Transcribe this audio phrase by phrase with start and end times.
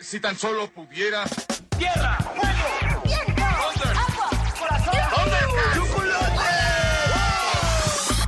[0.00, 1.24] Si tan solo pudiera.
[1.76, 2.16] ¡Tierra!
[2.18, 3.02] ¡Fuego!
[3.04, 3.42] ¡Viento!
[3.44, 4.30] ¡Agua!
[4.58, 4.94] ¡Corazón!
[5.74, 6.38] ¡Chocolate!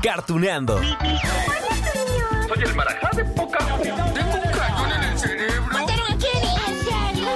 [0.03, 0.81] Cartuneando.
[0.81, 3.59] Soy el marajá de poca.
[3.59, 5.73] Tengo un cañón en el cerebro.
[5.73, 6.55] ¿Mataron a Kenny?
[6.67, 7.29] ¿En serio?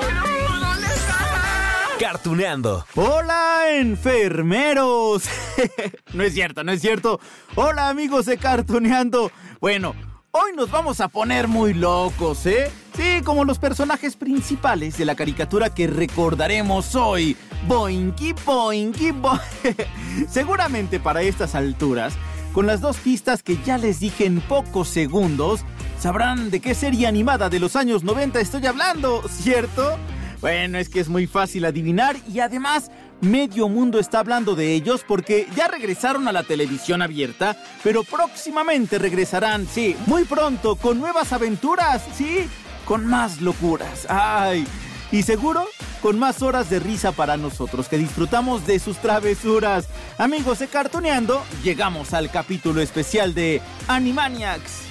[0.61, 1.97] ¿Dónde está?
[2.01, 2.87] Cartuneando.
[2.97, 5.25] Hola, enfermeros.
[6.13, 7.21] no es cierto, no es cierto.
[7.55, 9.31] Hola, amigos de Cartuneando.
[9.61, 9.95] Bueno,
[10.37, 12.69] hoy nos vamos a poner muy locos, ¿eh?
[12.97, 17.37] Sí, como los personajes principales de la caricatura que recordaremos hoy.
[17.69, 19.39] Boinky, boinky, boing.
[20.29, 22.15] Seguramente para estas alturas,
[22.53, 25.61] con las dos pistas que ya les dije en pocos segundos,
[26.01, 29.97] sabrán de qué serie animada de los años 90 estoy hablando, ¿cierto?
[30.41, 32.91] Bueno, es que es muy fácil adivinar y además
[33.25, 38.99] medio mundo está hablando de ellos porque ya regresaron a la televisión abierta, pero próximamente
[38.99, 42.49] regresarán, sí, muy pronto con nuevas aventuras, sí,
[42.85, 44.07] con más locuras.
[44.09, 44.67] Ay,
[45.11, 45.67] y seguro
[46.03, 49.89] con más horas de risa para nosotros que disfrutamos de sus travesuras.
[50.19, 54.83] Amigos de Cartoneando, llegamos al capítulo especial de Animaniacs.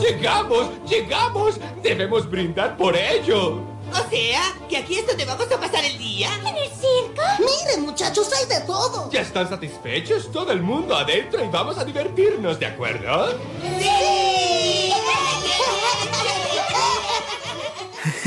[0.00, 0.70] ¡Llegamos!
[0.88, 1.60] ¡Llegamos!
[1.82, 3.69] ¡Debemos brindar por ello!
[3.92, 6.28] O sea, que aquí es donde vamos a pasar el día.
[6.40, 7.22] ¿En el circo?
[7.38, 9.10] Miren, muchachos, hay de todo.
[9.10, 10.30] ¿Ya están satisfechos?
[10.30, 13.38] Todo el mundo adentro y vamos a divertirnos, ¿de acuerdo?
[13.78, 14.92] ¡Sí!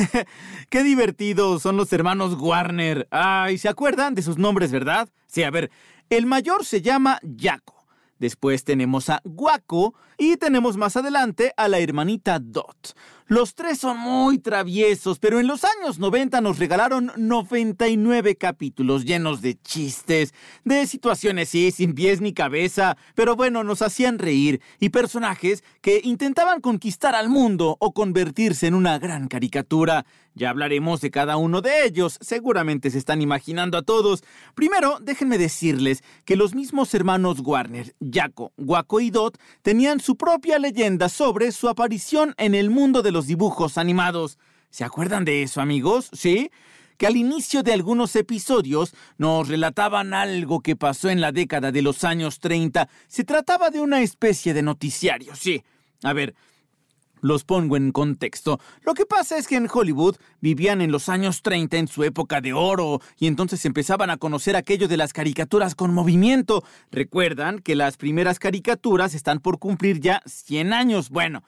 [0.70, 3.08] Qué divertidos son los hermanos Warner.
[3.12, 5.10] Ay, ¿se acuerdan de sus nombres, verdad?
[5.28, 5.72] Sí, a ver,
[6.10, 7.86] el mayor se llama Jaco.
[8.20, 12.96] Después tenemos a Guaco y tenemos más adelante a la hermanita Dot.
[13.34, 19.42] Los tres son muy traviesos, pero en los años 90 nos regalaron 99 capítulos llenos
[19.42, 24.90] de chistes, de situaciones sí, sin pies ni cabeza, pero bueno, nos hacían reír y
[24.90, 30.06] personajes que intentaban conquistar al mundo o convertirse en una gran caricatura.
[30.36, 34.24] Ya hablaremos de cada uno de ellos, seguramente se están imaginando a todos.
[34.56, 40.58] Primero, déjenme decirles que los mismos hermanos Warner, Jaco, Guaco y Dot tenían su propia
[40.58, 44.38] leyenda sobre su aparición en el mundo de los dibujos animados.
[44.70, 46.10] ¿Se acuerdan de eso, amigos?
[46.14, 46.52] ¿Sí?
[46.98, 51.82] Que al inicio de algunos episodios nos relataban algo que pasó en la década de
[51.82, 52.88] los años 30.
[53.08, 55.64] Se trataba de una especie de noticiario, sí.
[56.04, 56.36] A ver,
[57.24, 58.60] los pongo en contexto.
[58.82, 62.42] Lo que pasa es que en Hollywood vivían en los años 30 en su época
[62.42, 66.64] de oro y entonces empezaban a conocer aquello de las caricaturas con movimiento.
[66.92, 71.10] Recuerdan que las primeras caricaturas están por cumplir ya 100 años.
[71.10, 71.44] Bueno,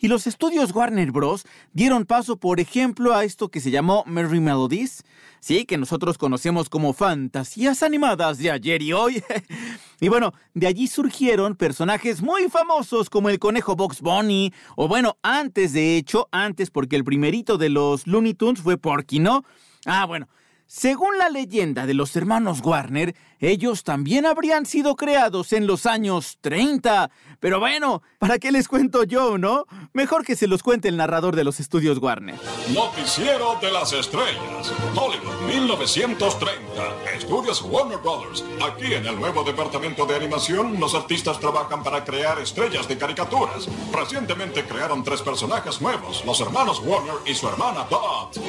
[0.00, 1.44] y los estudios Warner Bros.
[1.72, 5.04] dieron paso, por ejemplo, a esto que se llamó Merry Melodies,
[5.40, 9.22] sí, que nosotros conocemos como fantasías animadas de ayer y hoy.
[10.00, 15.18] y bueno, de allí surgieron personajes muy famosos como el conejo Box Bunny, o bueno,
[15.22, 19.44] antes de hecho, antes porque el primerito de los Looney Tunes fue Porky, ¿no?
[19.84, 20.28] Ah, bueno.
[20.72, 26.38] Según la leyenda de los hermanos Warner, ellos también habrían sido creados en los años
[26.42, 27.10] 30.
[27.40, 29.66] Pero bueno, ¿para qué les cuento yo, no?
[29.94, 32.36] Mejor que se los cuente el narrador de los estudios Warner.
[32.72, 34.72] Noticiero de las Estrellas.
[34.94, 37.16] Hollywood 1930.
[37.16, 38.44] Estudios Warner Brothers.
[38.62, 43.66] Aquí en el nuevo departamento de animación, los artistas trabajan para crear estrellas de caricaturas.
[43.92, 48.40] Recientemente crearon tres personajes nuevos, los hermanos Warner y su hermana Dot.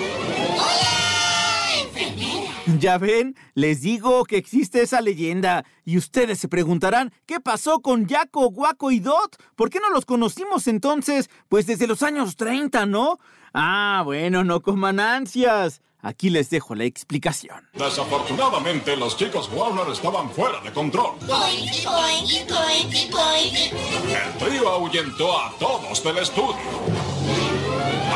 [2.80, 5.66] Ya ven, les digo que existe esa leyenda.
[5.84, 9.38] Y ustedes se preguntarán, ¿qué pasó con Jaco, Guaco y Dot?
[9.56, 11.30] ¿Por qué no los conocimos entonces?
[11.50, 13.20] Pues desde los años 30, ¿no?
[13.54, 15.82] Ah, bueno, no coman ansias.
[16.04, 17.68] Aquí les dejo la explicación.
[17.74, 21.16] Desafortunadamente, los chicos Warner estaban fuera de control.
[24.08, 26.56] El trío ahuyentó a todos del estudio.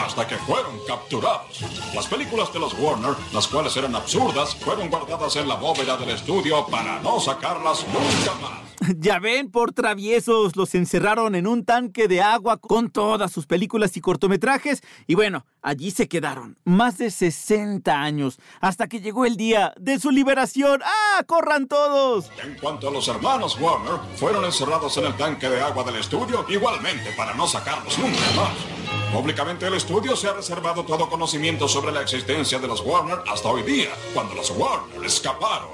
[0.05, 1.61] Hasta que fueron capturados.
[1.95, 6.09] Las películas de los Warner, las cuales eran absurdas, fueron guardadas en la bóveda del
[6.09, 8.64] estudio para no sacarlas nunca más.
[8.97, 13.95] Ya ven, por traviesos los encerraron en un tanque de agua con todas sus películas
[13.97, 19.37] y cortometrajes y bueno, allí se quedaron más de 60 años hasta que llegó el
[19.37, 20.81] día de su liberación.
[20.83, 22.29] ¡Ah, corran todos!
[22.43, 26.45] En cuanto a los hermanos Warner, fueron encerrados en el tanque de agua del estudio
[26.49, 29.11] igualmente para no sacarlos nunca más.
[29.13, 33.47] Públicamente el estudio se ha reservado todo conocimiento sobre la existencia de los Warner hasta
[33.49, 35.69] hoy día, cuando los Warner escaparon.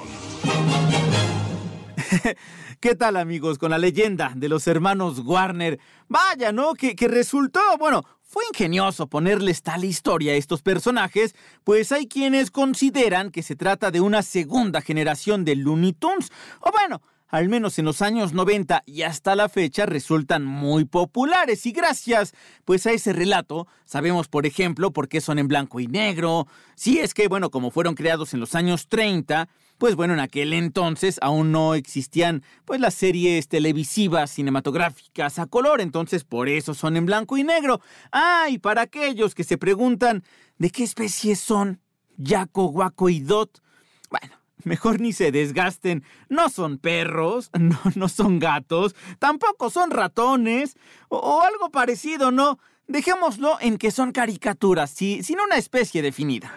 [2.81, 5.79] ¿Qué tal amigos con la leyenda de los hermanos Warner?
[6.07, 6.73] Vaya, ¿no?
[6.73, 13.29] Que, resultó, bueno, fue ingenioso ponerles tal historia a estos personajes, pues hay quienes consideran
[13.29, 17.85] que se trata de una segunda generación de Looney Tunes, o bueno, al menos en
[17.85, 21.65] los años 90 y hasta la fecha, resultan muy populares.
[21.65, 22.33] Y gracias,
[22.65, 26.47] pues a ese relato, sabemos, por ejemplo, por qué son en blanco y negro.
[26.75, 29.47] Si es que, bueno, como fueron creados en los años 30,
[29.77, 35.81] pues bueno, en aquel entonces aún no existían pues las series televisivas cinematográficas a color,
[35.81, 37.79] entonces por eso son en blanco y negro.
[38.11, 40.23] Ah, y para aquellos que se preguntan
[40.57, 41.79] de qué especie son
[42.17, 43.63] Yaco, Guaco y Dot,
[44.09, 46.03] bueno, Mejor ni se desgasten.
[46.29, 50.77] No son perros, no, no son gatos, tampoco son ratones
[51.09, 52.59] o, o algo parecido, ¿no?
[52.87, 56.53] Dejémoslo en que son caricaturas, sí, sin una especie definida.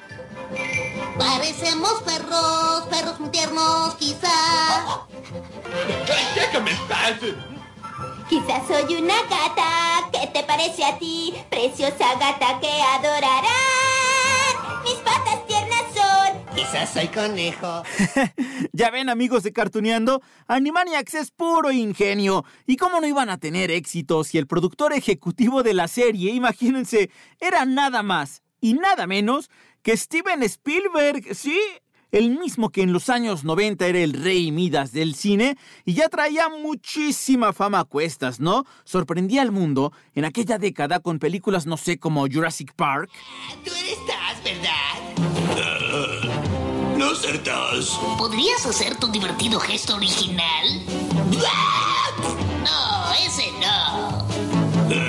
[1.19, 5.07] Parecemos perros, perros muy tiernos, quizá.
[6.51, 7.27] ¿Qué me pasa?
[8.29, 10.11] Quizás soy una gata.
[10.11, 11.35] ¿Qué te parece a ti?
[11.51, 13.53] Preciosa gata que adorarán.
[14.83, 15.74] Mis patas tiernas.
[16.55, 17.83] Quizás soy conejo.
[18.73, 22.45] ya ven, amigos de Cartuneando, Animaniacs es puro ingenio.
[22.67, 27.11] ¿Y cómo no iban a tener éxito si el productor ejecutivo de la serie, imagínense,
[27.41, 29.51] era nada más y nada menos
[29.83, 31.59] que Steven Spielberg, sí,
[32.13, 36.09] el mismo que en los años 90 era el rey Midas del cine y ya
[36.09, 38.65] traía muchísima fama a cuestas, ¿no?
[38.85, 43.11] Sorprendía al mundo en aquella década con películas, no sé, como Jurassic Park.
[43.65, 45.74] Tú eres Taz, ¿verdad?
[46.97, 47.13] No
[47.43, 47.91] Taz.
[48.19, 50.83] ¿Podrías hacer tu divertido gesto original?
[52.63, 54.25] No, ese no.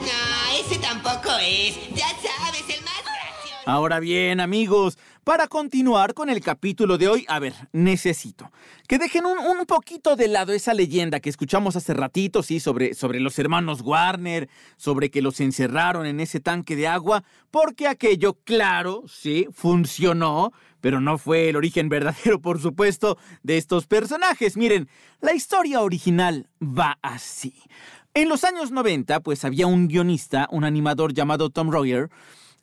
[0.00, 1.76] No, ese tampoco es.
[1.94, 3.62] Ya sabes, el más gracioso.
[3.66, 8.50] Ahora bien, amigos, para continuar con el capítulo de hoy, a ver, necesito
[8.88, 13.20] que dejen un, poquito de lado esa leyenda que escuchamos hace ratito, sí, sobre, sobre
[13.20, 17.22] los hermanos Warner, sobre que los encerraron en ese tanque de agua,
[17.52, 23.86] porque aquello, claro, sí, funcionó, pero no fue el origen verdadero, por supuesto, de estos
[23.86, 24.56] personajes.
[24.56, 24.88] Miren,
[25.20, 27.54] la historia original va así.
[28.12, 32.10] En los años 90, pues había un guionista, un animador llamado Tom Royer,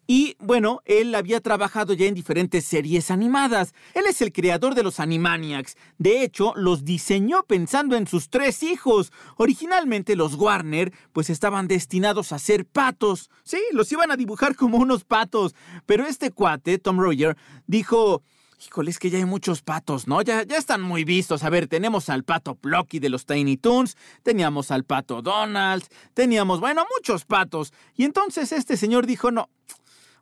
[0.07, 3.73] y bueno, él había trabajado ya en diferentes series animadas.
[3.93, 5.75] Él es el creador de los Animaniacs.
[5.97, 9.11] De hecho, los diseñó pensando en sus tres hijos.
[9.35, 13.29] Originalmente los Warner pues estaban destinados a ser patos.
[13.43, 15.55] Sí, los iban a dibujar como unos patos.
[15.85, 17.35] Pero este cuate, Tom Royer,
[17.67, 18.23] dijo...
[18.59, 20.23] Híjole, es que ya hay muchos patos, ¿no?
[20.23, 21.43] Ya, ya están muy vistos.
[21.43, 25.83] A ver, tenemos al pato Plucky de los Tiny Toons, teníamos al pato Donald,
[26.15, 27.71] teníamos, bueno, muchos patos.
[27.93, 29.51] Y entonces este señor dijo, no,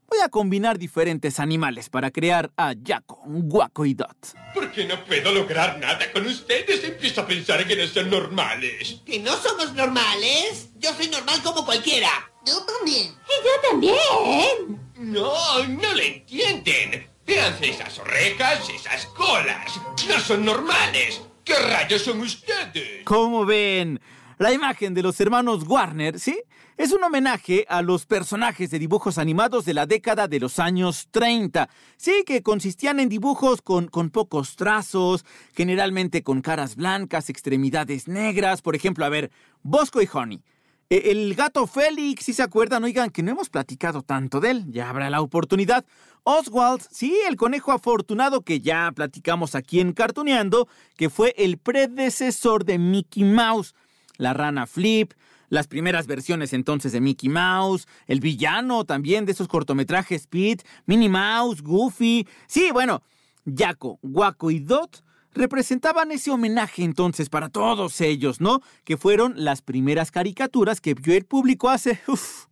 [0.07, 4.15] Voy a combinar diferentes animales para crear a Jaco, Guaco y Dot.
[4.53, 6.83] ¿Por qué no puedo lograr nada con ustedes?
[6.83, 9.01] Empiezo a pensar que no son normales.
[9.05, 10.69] ¿Que no somos normales?
[10.77, 12.09] Yo soy normal como cualquiera.
[12.45, 13.13] Yo también.
[13.13, 14.79] Y yo también.
[14.97, 15.33] No,
[15.67, 17.07] no le entienden.
[17.25, 19.79] Véanse esas orejas, esas colas.
[20.07, 21.21] No son normales.
[21.43, 23.03] ¿Qué rayos son ustedes?
[23.05, 23.99] ¿Cómo ven?
[24.37, 26.39] La imagen de los hermanos Warner, ¿sí?
[26.77, 31.07] Es un homenaje a los personajes de dibujos animados de la década de los años
[31.09, 31.69] 30.
[31.95, 35.23] Sí, que consistían en dibujos con, con pocos trazos,
[35.55, 38.61] generalmente con caras blancas, extremidades negras.
[38.61, 39.31] Por ejemplo, a ver,
[39.63, 40.43] Bosco y Honey.
[40.89, 44.65] E- El gato Félix, si se acuerdan, oigan, que no hemos platicado tanto de él,
[44.69, 45.85] ya habrá la oportunidad.
[46.23, 50.67] Oswald, sí, el conejo afortunado que ya platicamos aquí en Cartuneando,
[50.97, 53.73] que fue el predecesor de Mickey Mouse.
[54.17, 55.11] La rana Flip,
[55.49, 61.09] las primeras versiones entonces de Mickey Mouse, el villano también de esos cortometrajes Pete, Minnie
[61.09, 62.27] Mouse, Goofy.
[62.47, 63.01] Sí, bueno,
[63.45, 65.03] Jaco, Guaco y Dot
[65.35, 68.61] representaban ese homenaje entonces para todos ellos, ¿no?
[68.83, 72.45] Que fueron las primeras caricaturas que vio el público hace uf,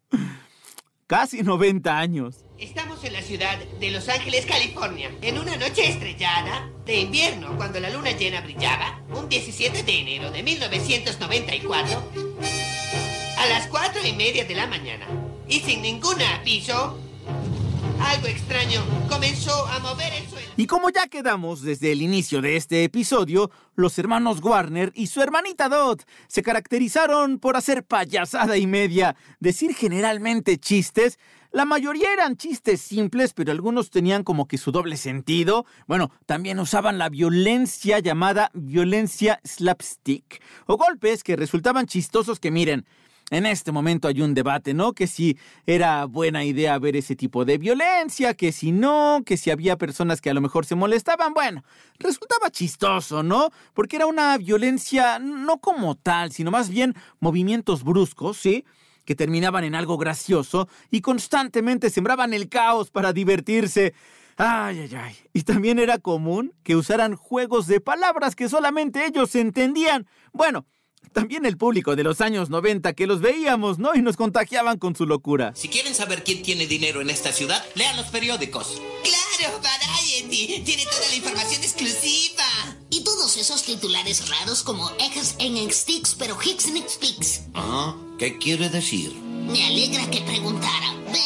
[1.08, 2.46] casi 90 años.
[2.60, 7.80] Estamos en la ciudad de Los Ángeles, California, en una noche estrellada de invierno, cuando
[7.80, 12.04] la luna llena brillaba, un 17 de enero de 1994,
[13.44, 15.06] a las cuatro y media de la mañana,
[15.50, 16.98] y sin ningún aviso,
[18.00, 20.48] algo extraño comenzó a mover el suelo.
[20.56, 25.22] Y como ya quedamos desde el inicio de este episodio, los hermanos Warner y su
[25.22, 31.20] hermanita Dot se caracterizaron por hacer payasada y media, decir generalmente chistes.
[31.52, 35.66] La mayoría eran chistes simples, pero algunos tenían como que su doble sentido.
[35.86, 42.86] Bueno, también usaban la violencia llamada violencia slapstick, o golpes que resultaban chistosos que miren.
[43.30, 44.94] En este momento hay un debate, ¿no?
[44.94, 49.50] Que si era buena idea ver ese tipo de violencia, que si no, que si
[49.50, 51.34] había personas que a lo mejor se molestaban.
[51.34, 51.64] Bueno,
[52.00, 53.50] resultaba chistoso, ¿no?
[53.74, 58.66] Porque era una violencia no como tal, sino más bien movimientos bruscos, ¿sí?
[59.06, 63.94] que terminaban en algo gracioso y constantemente sembraban el caos para divertirse.
[64.38, 65.16] Ay, ay, ay.
[65.34, 70.08] Y también era común que usaran juegos de palabras que solamente ellos entendían.
[70.32, 70.66] Bueno,
[71.12, 73.94] también el público de los años 90 que los veíamos, ¿no?
[73.96, 75.52] Y nos contagiaban con su locura.
[75.56, 78.82] Si quieren saber quién tiene dinero en esta ciudad, lean los periódicos.
[79.04, 80.62] ¡Claro, Variety!
[80.64, 82.44] Tiene toda la información exclusiva.
[82.90, 87.44] Y todos esos titulares raros como Eggs en Sticks, pero Hicks en Speaks.
[87.54, 89.14] Ah, ¿qué quiere decir?
[89.14, 90.94] Me alegra que preguntara.
[91.06, 91.24] Verá.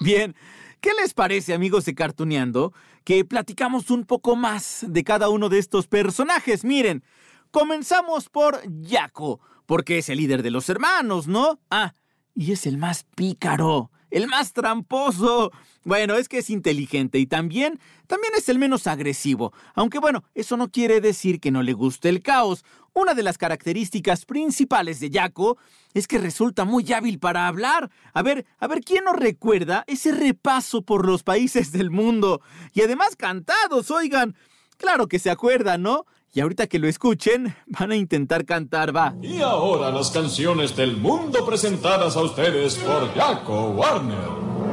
[0.00, 0.34] Bien,
[0.80, 2.72] ¿qué les parece, amigos de Cartuneando,
[3.04, 6.64] que platicamos un poco más de cada uno de estos personajes?
[6.64, 7.02] Miren,
[7.50, 11.60] comenzamos por Yaco, porque es el líder de los hermanos, ¿no?
[11.70, 11.94] Ah,
[12.34, 15.50] y es el más pícaro, el más tramposo.
[15.84, 19.52] Bueno, es que es inteligente y también, también es el menos agresivo.
[19.74, 22.64] Aunque bueno, eso no quiere decir que no le guste el caos.
[22.94, 25.58] Una de las características principales de Yaco
[25.94, 27.90] es que resulta muy hábil para hablar.
[28.12, 32.40] A ver, a ver, ¿quién nos recuerda ese repaso por los países del mundo?
[32.72, 34.36] Y además cantados, oigan.
[34.78, 36.06] Claro que se acuerdan, ¿no?
[36.38, 39.12] Y ahorita que lo escuchen, van a intentar cantar, va.
[39.20, 44.67] Y ahora las canciones del mundo presentadas a ustedes por Jaco Warner.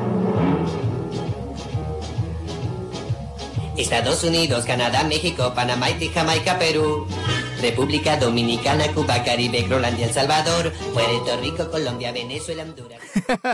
[3.77, 7.05] Estados Unidos, Canadá, México, Panamá, Jamaica, Perú.
[7.61, 12.99] República Dominicana, Cuba, Caribe, Groenlandia, El Salvador, Puerto Rico, Colombia, Venezuela, Honduras.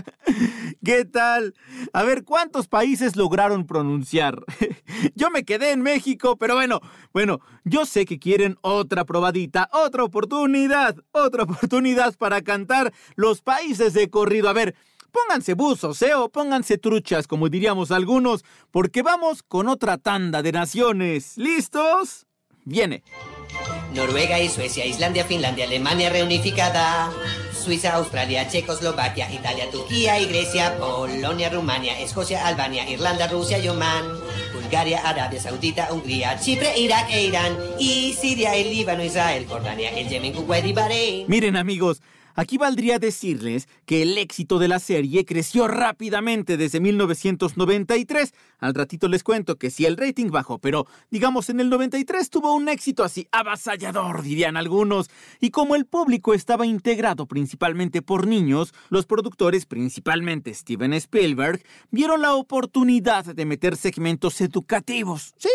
[0.83, 1.53] ¿Qué tal?
[1.93, 4.43] A ver, ¿cuántos países lograron pronunciar?
[5.15, 6.81] Yo me quedé en México, pero bueno,
[7.13, 13.93] bueno, yo sé que quieren otra probadita, otra oportunidad, otra oportunidad para cantar los países
[13.93, 14.49] de corrido.
[14.49, 14.75] A ver,
[15.11, 16.15] pónganse buzos, ¿eh?
[16.15, 21.37] O pónganse truchas, como diríamos algunos, porque vamos con otra tanda de naciones.
[21.37, 22.25] ¿Listos?
[22.63, 23.03] Viene.
[23.93, 27.11] Noruega y Suecia, Islandia, Finlandia, Alemania reunificada.
[27.61, 34.03] Suiza, Australia, Checoslovaquia, Italia, Turquía y Grecia, Polonia, Rumania, Escocia, Albania, Irlanda, Rusia y Oman.
[34.53, 37.55] Bulgaria, Arabia Saudita, Hungría, Chipre, Irak e Irán.
[37.77, 41.25] Y Siria, el Líbano, Israel, Jordania, el Yemen, Kuwait y Bahrein.
[41.27, 42.01] Miren amigos,
[42.35, 48.33] aquí valdría decirles que el éxito de la serie creció rápidamente desde 1993.
[48.59, 52.53] Al ratito les cuento que sí el rating bajó, pero digamos en el 93 tuvo
[52.53, 55.09] un éxito así avasallador, dirían algunos.
[55.39, 62.21] Y como el público estaba integrado principalmente por niños, los productores, principalmente Steven Spielberg, vieron
[62.21, 65.33] la oportunidad de meter segmentos educativos.
[65.37, 65.49] Sí,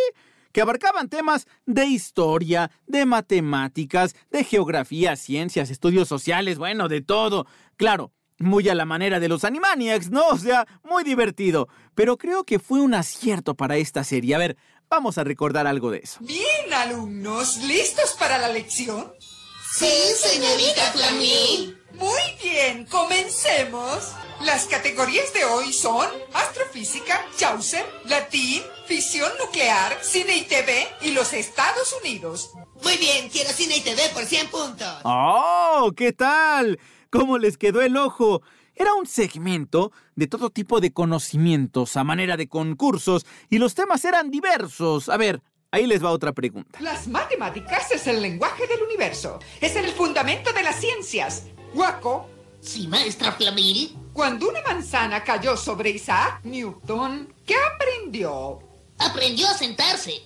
[0.56, 7.46] que abarcaban temas de historia, de matemáticas, de geografía, ciencias, estudios sociales, bueno, de todo.
[7.76, 10.26] Claro, muy a la manera de los Animaniacs, ¿no?
[10.30, 11.68] O sea, muy divertido.
[11.94, 14.34] Pero creo que fue un acierto para esta serie.
[14.34, 14.56] A ver,
[14.88, 16.20] vamos a recordar algo de eso.
[16.22, 19.12] Bien, alumnos, ¿listos para la lección?
[19.74, 21.76] Sí, señorita Flamín.
[21.92, 24.14] Muy bien, comencemos.
[24.44, 31.32] Las categorías de hoy son astrofísica, Chaucer, latín, fisión nuclear, cine y TV y los
[31.32, 32.50] Estados Unidos.
[32.82, 35.00] Muy bien, quiero cine y TV por 100 puntos.
[35.04, 35.90] ¡Oh!
[35.96, 36.78] ¿Qué tal?
[37.10, 38.42] ¿Cómo les quedó el ojo?
[38.74, 44.04] Era un segmento de todo tipo de conocimientos a manera de concursos y los temas
[44.04, 45.08] eran diversos.
[45.08, 46.78] A ver, ahí les va otra pregunta.
[46.82, 49.38] Las matemáticas es el lenguaje del universo.
[49.62, 51.44] Es el fundamento de las ciencias.
[51.72, 52.28] Guaco,
[52.60, 53.96] Sí, maestra Flamil.
[54.12, 58.58] cuando una manzana cayó sobre Isaac Newton, ¿qué aprendió?
[58.98, 60.22] Aprendió a sentarse.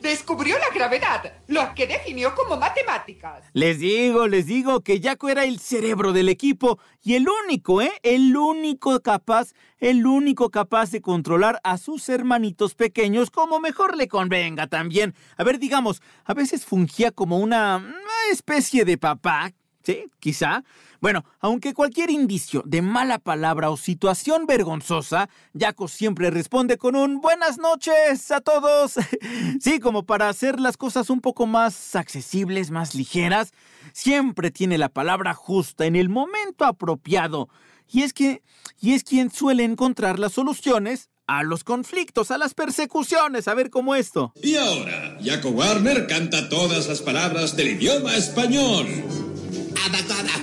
[0.00, 3.44] Descubrió la gravedad, lo que definió como matemáticas.
[3.52, 7.90] Les digo, les digo que Jaco era el cerebro del equipo y el único, ¿eh?
[8.04, 14.06] El único capaz, el único capaz de controlar a sus hermanitos pequeños como mejor le
[14.06, 15.16] convenga también.
[15.36, 20.04] A ver, digamos, a veces fungía como una, una especie de papá, ¿sí?
[20.20, 20.62] Quizá.
[21.00, 27.20] Bueno, aunque cualquier indicio de mala palabra o situación vergonzosa, Jaco siempre responde con un
[27.20, 28.94] buenas noches a todos.
[29.60, 33.52] Sí, como para hacer las cosas un poco más accesibles, más ligeras,
[33.92, 37.48] siempre tiene la palabra justa en el momento apropiado.
[37.90, 38.42] Y es que,
[38.80, 43.70] y es quien suele encontrar las soluciones a los conflictos, a las persecuciones, a ver
[43.70, 44.32] cómo esto.
[44.42, 48.86] Y ahora, Jaco Warner canta todas las palabras del idioma español.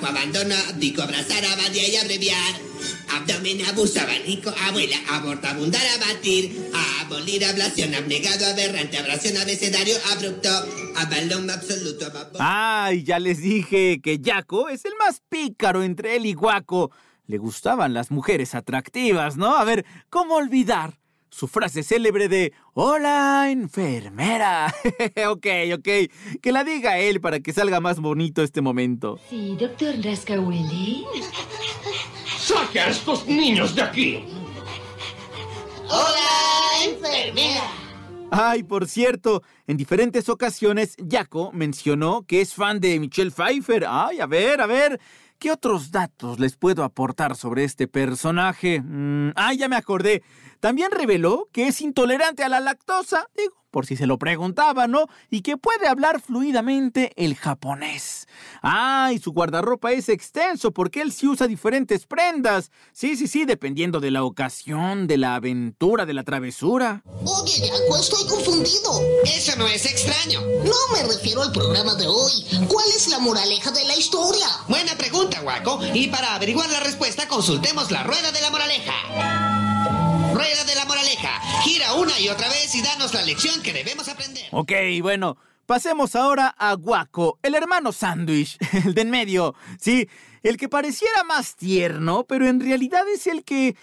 [0.06, 2.54] Abajo, abandono, dico, abrazar, abadía y abreviar.
[3.12, 6.70] Abdomen, abuso, abanico, abuela, aborto, abundar, abatir.
[7.02, 10.50] Abolir, ablación, abnegado, aberrante, abrasión, abecedario, abrupto.
[10.96, 12.40] Abalón, absoluto, vapor.
[12.40, 16.92] Ay, ya les dije que Jaco es el más pícaro entre él y Guaco.
[17.26, 19.56] Le gustaban las mujeres atractivas, ¿no?
[19.58, 21.00] A ver, ¿cómo olvidar?
[21.30, 24.74] Su frase célebre de Hola, enfermera.
[25.30, 25.90] ok, ok.
[26.42, 29.20] Que la diga él para que salga más bonito este momento.
[29.30, 31.04] Sí, doctor Rascahuele.
[32.38, 34.26] ¡Saque a estos niños de aquí!
[35.90, 37.64] Hola, enfermera.
[38.32, 43.86] Ay, por cierto, en diferentes ocasiones Jaco mencionó que es fan de Michelle Pfeiffer.
[43.88, 45.00] Ay, a ver, a ver.
[45.40, 48.82] ¿Qué otros datos les puedo aportar sobre este personaje?
[48.82, 50.24] Mm, ah, ya me acordé.
[50.66, 55.06] También reveló que es intolerante a la lactosa, digo, por si se lo preguntaba, ¿no?
[55.30, 58.28] Y que puede hablar fluidamente el japonés.
[58.64, 62.72] Ah, y su guardarropa es extenso porque él sí usa diferentes prendas.
[62.94, 67.04] Sí, sí, sí, dependiendo de la ocasión, de la aventura, de la travesura.
[67.06, 69.02] Oye, Jaco, estoy confundido.
[69.24, 70.42] Eso no es extraño.
[70.64, 72.32] No me refiero al programa de hoy.
[72.68, 74.48] ¿Cuál es la moraleja de la historia?
[74.68, 75.80] Buena pregunta, Guaco.
[75.94, 79.55] Y para averiguar la respuesta, consultemos la rueda de la moraleja.
[80.36, 81.40] Rueda de la moraleja.
[81.64, 84.44] Gira una y otra vez y danos la lección que debemos aprender.
[84.52, 89.56] Ok, bueno, pasemos ahora a Guaco, el hermano sándwich, el de en medio.
[89.80, 90.10] Sí,
[90.44, 93.78] el que pareciera más tierno, pero en realidad es el que...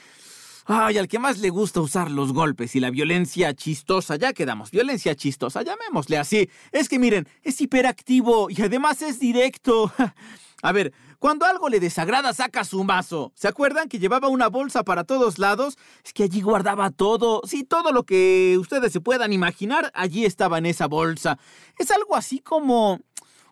[0.66, 4.16] Ay, al que más le gusta usar los golpes y la violencia chistosa.
[4.16, 6.50] Ya quedamos, violencia chistosa, llamémosle así.
[6.70, 9.90] Es que miren, es hiperactivo y además es directo.
[10.62, 13.30] A ver, cuando algo le desagrada, saca su mazo.
[13.36, 15.78] ¿Se acuerdan que llevaba una bolsa para todos lados?
[16.04, 17.42] Es que allí guardaba todo.
[17.46, 21.38] Sí, todo lo que ustedes se puedan imaginar, allí estaba en esa bolsa.
[21.78, 22.98] Es algo así como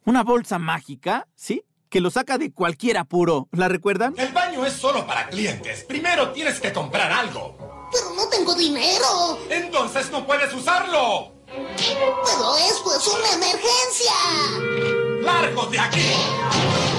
[0.04, 1.62] una bolsa mágica, ¿sí?
[1.88, 3.48] Que lo saca de cualquier apuro.
[3.52, 4.14] ¿La recuerdan?
[4.18, 5.84] El baño es solo para clientes.
[5.84, 7.56] Primero tienes que comprar algo.
[7.92, 9.38] Pero no tengo dinero.
[9.48, 11.34] Entonces no puedes usarlo.
[11.46, 15.22] Pero esto es una emergencia.
[15.22, 16.89] ¡Largos de aquí!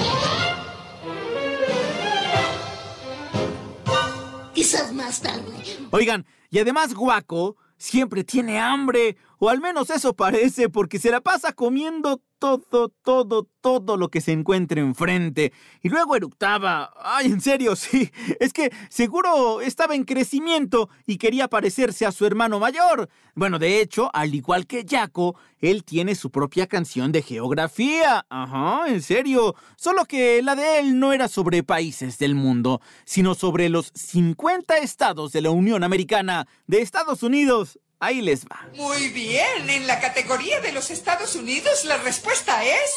[5.90, 11.20] Oigan, y además Guaco siempre tiene hambre, o al menos eso parece, porque se la
[11.20, 15.52] pasa comiendo todo, todo, todo lo que se encuentre enfrente.
[15.80, 16.92] Y luego eructaba.
[16.96, 18.08] Ay, en serio, sí.
[18.38, 23.08] Es que seguro estaba en crecimiento y quería parecerse a su hermano mayor.
[23.34, 28.24] Bueno, de hecho, al igual que Jaco, él tiene su propia canción de geografía.
[28.30, 29.56] Ajá, en serio.
[29.74, 34.76] Solo que la de él no era sobre países del mundo, sino sobre los 50
[34.78, 37.80] estados de la Unión Americana de Estados Unidos.
[38.02, 38.68] Ahí les va.
[38.74, 42.90] Muy bien, en la categoría de los Estados Unidos la respuesta es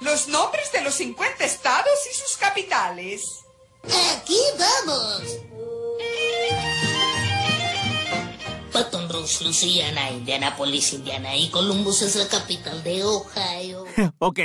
[0.00, 3.40] los nombres de los 50 estados y sus capitales.
[3.84, 5.38] Aquí vamos.
[8.76, 13.86] Baton Rouge, Louisiana, Indianapolis, Indiana y Columbus es la capital de Ohio.
[14.18, 14.40] ok,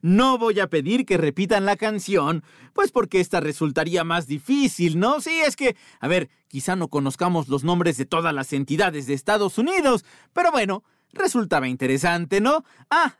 [0.00, 2.42] no voy a pedir que repitan la canción,
[2.72, 5.20] pues porque esta resultaría más difícil, ¿no?
[5.20, 9.12] Sí, es que, a ver, quizá no conozcamos los nombres de todas las entidades de
[9.12, 12.64] Estados Unidos, pero bueno, resultaba interesante, ¿no?
[12.88, 13.18] Ah,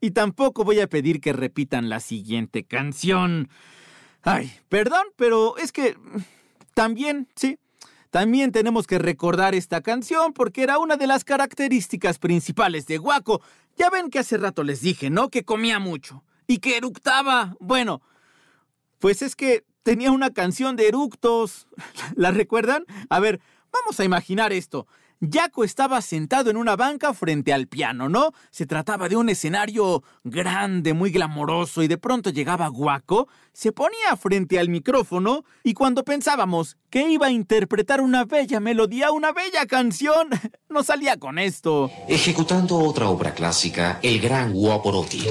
[0.00, 3.48] y tampoco voy a pedir que repitan la siguiente canción.
[4.22, 5.96] Ay, perdón, pero es que
[6.74, 7.58] también, sí,
[8.14, 13.42] también tenemos que recordar esta canción porque era una de las características principales de Guaco.
[13.76, 15.30] Ya ven que hace rato les dije, ¿no?
[15.30, 17.56] Que comía mucho y que eructaba.
[17.58, 18.02] Bueno,
[19.00, 21.66] pues es que tenía una canción de eructos.
[22.14, 22.84] ¿La recuerdan?
[23.10, 23.40] A ver,
[23.72, 24.86] vamos a imaginar esto.
[25.30, 28.32] Jaco estaba sentado en una banca frente al piano, ¿no?
[28.50, 34.16] Se trataba de un escenario grande, muy glamoroso, y de pronto llegaba Guaco, se ponía
[34.16, 39.66] frente al micrófono, y cuando pensábamos que iba a interpretar una bella melodía, una bella
[39.66, 40.28] canción,
[40.68, 41.90] no salía con esto.
[42.08, 45.24] Ejecutando otra obra clásica, el gran Guaporotti.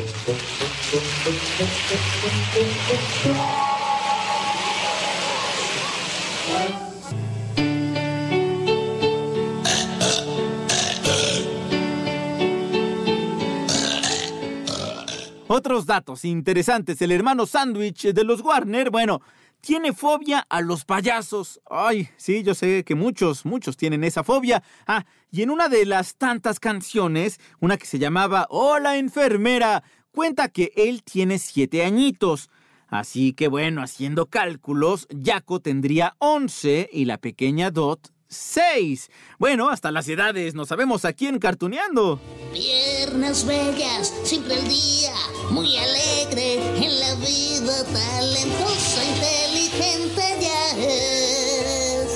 [15.56, 17.00] Otros datos interesantes.
[17.04, 19.22] El hermano sándwich de los Warner, bueno,
[19.62, 21.62] tiene fobia a los payasos.
[21.70, 24.64] Ay, sí, yo sé que muchos, muchos tienen esa fobia.
[24.88, 30.50] Ah, y en una de las tantas canciones, una que se llamaba Hola enfermera, cuenta
[30.50, 32.50] que él tiene siete añitos.
[32.88, 39.10] Así que bueno, haciendo cálculos, Jaco tendría 11 y la pequeña Dot 6.
[39.40, 42.20] Bueno, hasta las edades nos sabemos aquí en Cartuneando.
[42.54, 45.14] Piernas bellas, siempre el día,
[45.52, 52.08] muy alegre en la vida, talentosa, inteligente ya es.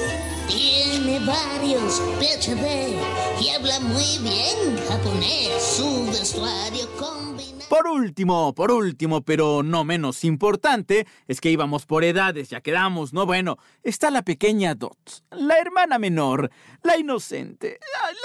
[0.47, 2.99] Tiene varios PhD
[3.41, 7.36] y habla muy bien japonés, su vestuario combina.
[7.69, 13.11] Por último, por último, pero no menos importante, es que íbamos por edades, ya quedamos,
[13.11, 13.25] ¿no?
[13.25, 16.49] Bueno, está la pequeña Dot, la hermana menor,
[16.81, 17.77] la inocente,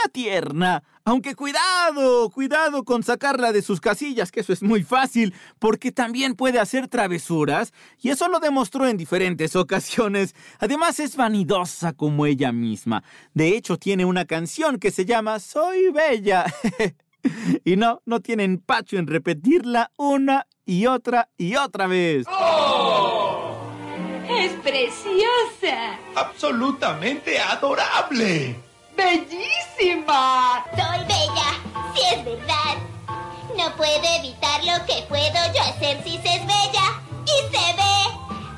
[0.05, 0.85] la tierna.
[1.05, 6.35] Aunque cuidado, cuidado con sacarla de sus casillas, que eso es muy fácil, porque también
[6.35, 10.37] puede hacer travesuras, y eso lo demostró en diferentes ocasiones.
[10.61, 13.02] Además es vanidosa como ella misma.
[13.35, 16.46] De hecho, tiene una canción que se llama Soy Bella.
[17.65, 22.27] Y no, no tiene empacho en repetirla una y otra y otra vez.
[24.29, 25.99] ¡Es preciosa!
[26.15, 28.57] ¡Absolutamente adorable!
[28.97, 30.65] ¡Bellísima!
[30.71, 32.77] Soy bella, si es verdad.
[33.57, 37.03] No puedo evitar lo que puedo yo hacer si se es bella.
[37.25, 37.95] Y se ve,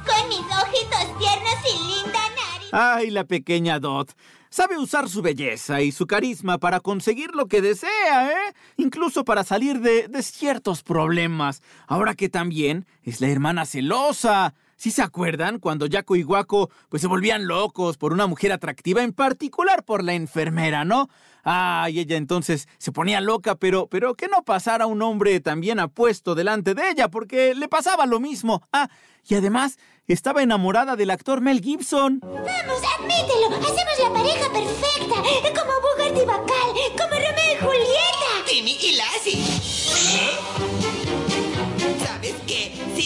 [0.06, 2.68] con mis ojitos tiernos y linda nariz.
[2.72, 4.14] Ay, la pequeña Dot.
[4.54, 8.54] Sabe usar su belleza y su carisma para conseguir lo que desea, ¿eh?
[8.76, 11.60] Incluso para salir de, ciertos problemas.
[11.88, 14.54] Ahora que también es la hermana celosa.
[14.84, 19.02] ¿Sí se acuerdan cuando Jaco y Guaco pues se volvían locos por una mujer atractiva,
[19.02, 21.08] en particular por la enfermera, ¿no?
[21.42, 25.80] Ah, y ella entonces se ponía loca, pero, pero que no pasara un hombre también
[25.80, 28.60] apuesto delante de ella, porque le pasaba lo mismo.
[28.74, 28.90] Ah,
[29.26, 32.20] y además estaba enamorada del actor Mel Gibson.
[32.20, 33.56] Vamos, admítelo.
[33.56, 35.62] Hacemos la pareja perfecta.
[35.62, 36.68] Como Bogart y Bacal.
[36.90, 38.44] Como Romeo y Julieta.
[38.46, 39.44] Timmy y Lassie.
[39.46, 40.63] ¿Sabes qué?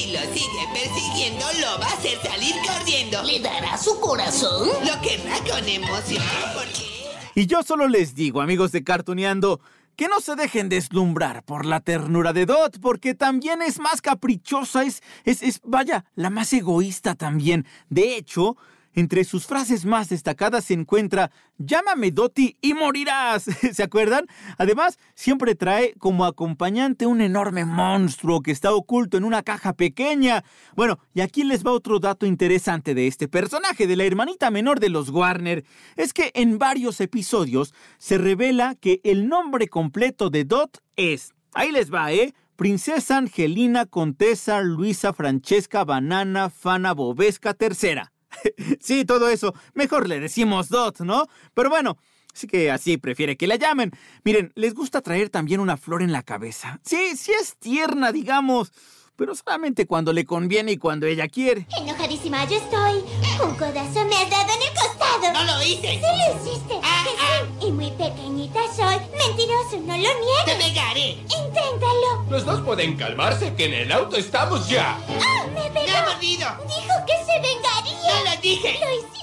[0.08, 3.22] Si lo sigue persiguiendo, lo va a hacer salir corriendo.
[3.24, 4.66] ¿Le dará su corazón?
[4.86, 6.22] Lo querrá con emoción
[6.54, 7.04] porque...
[7.34, 9.60] Y yo solo les digo, amigos de Cartuneando,
[9.96, 14.82] que no se dejen deslumbrar por la ternura de Dot, porque también es más caprichosa,
[14.82, 17.66] es, es, es, vaya, la más egoísta también.
[17.90, 18.56] De hecho,
[18.98, 23.44] entre sus frases más destacadas se encuentra Llámame Dottie y morirás.
[23.72, 24.26] ¿Se acuerdan?
[24.58, 30.44] Además, siempre trae como acompañante un enorme monstruo que está oculto en una caja pequeña.
[30.74, 34.80] Bueno, y aquí les va otro dato interesante de este personaje, de la hermanita menor
[34.80, 35.64] de los Warner.
[35.94, 41.34] Es que en varios episodios se revela que el nombre completo de Dot es.
[41.54, 42.34] Ahí les va, ¿eh?
[42.56, 48.12] Princesa Angelina Contesa Luisa Francesca Banana Fana Bobesca Tercera.
[48.80, 49.54] sí, todo eso.
[49.74, 51.26] Mejor le decimos Dot, ¿no?
[51.54, 51.98] Pero bueno,
[52.32, 53.92] sí que así prefiere que la llamen.
[54.24, 56.80] Miren, les gusta traer también una flor en la cabeza.
[56.84, 58.72] Sí, sí es tierna, digamos.
[59.18, 61.66] Pero solamente cuando le conviene y cuando ella quiere.
[61.76, 63.02] Enojadísima yo estoy.
[63.44, 65.32] Un codazo me has dado en el costado.
[65.32, 65.94] No lo hice.
[65.94, 66.74] Sí lo hiciste.
[66.84, 67.66] Ah, ah.
[67.66, 68.94] Y muy pequeñita soy.
[69.18, 70.44] Mentiroso, no lo niego.
[70.46, 71.10] Te pegaré.
[71.22, 72.26] Inténtalo.
[72.30, 74.96] Los dos pueden calmarse, que en el auto estamos ya.
[75.20, 75.46] ¡Ah!
[75.52, 75.86] ¡Me pegó!
[75.86, 76.46] ¡Me ha mordido!
[76.68, 77.57] Dijo que se vengaría.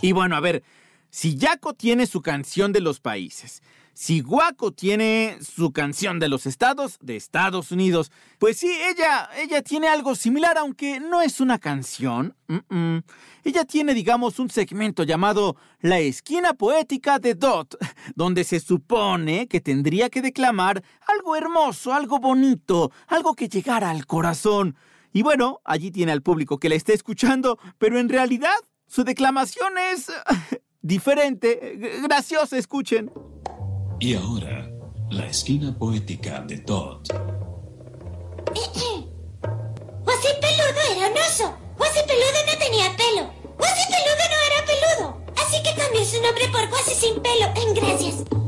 [0.01, 0.63] Y bueno, a ver,
[1.09, 3.61] si Yaco tiene su canción de los países,
[3.95, 9.61] si Guaco tiene su canción de los estados, de Estados Unidos, pues sí, ella, ella
[9.61, 12.35] tiene algo similar, aunque no es una canción.
[13.45, 17.77] Ella tiene, digamos, un segmento llamado La Esquina Poética de Dot,
[18.15, 24.05] donde se supone que tendría que declamar algo hermoso, algo bonito, algo que llegara al
[24.05, 24.75] corazón.
[25.13, 29.73] Y bueno, allí tiene al público que la está escuchando, pero en realidad su declamación
[29.93, 30.11] es
[30.81, 33.11] diferente, graciosa, escuchen.
[33.99, 34.69] Y ahora,
[35.09, 37.07] la esquina poética de Dot.
[40.07, 41.57] Ose peludo era un oso.
[41.79, 43.29] Ose peludo no tenía pelo.
[43.57, 45.25] Ose peludo no era peludo.
[45.35, 47.47] Así que cambió su nombre por Guase sin pelo.
[47.55, 48.44] En gracias.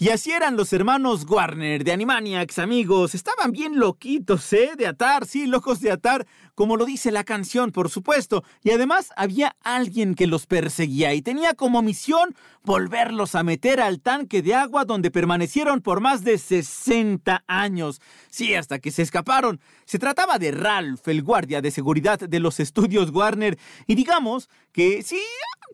[0.00, 3.14] Y así eran los hermanos Warner de Animaniacs, amigos.
[3.14, 4.72] Estaban bien loquitos, ¿eh?
[4.76, 6.26] De atar, sí, locos de atar,
[6.56, 8.42] como lo dice la canción, por supuesto.
[8.64, 14.00] Y además había alguien que los perseguía y tenía como misión volverlos a meter al
[14.00, 18.00] tanque de agua donde permanecieron por más de 60 años.
[18.30, 19.60] Sí, hasta que se escaparon.
[19.84, 23.58] Se trataba de Ralph, el guardia de seguridad de los estudios Warner.
[23.86, 25.20] Y digamos que sí,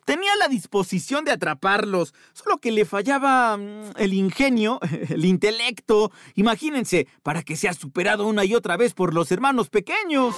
[0.05, 4.79] tenía la disposición de atraparlos, solo que le fallaba mm, el ingenio,
[5.09, 6.13] el intelecto.
[6.37, 10.37] Imagínense, para que sea superado una y otra vez por los hermanos pequeños.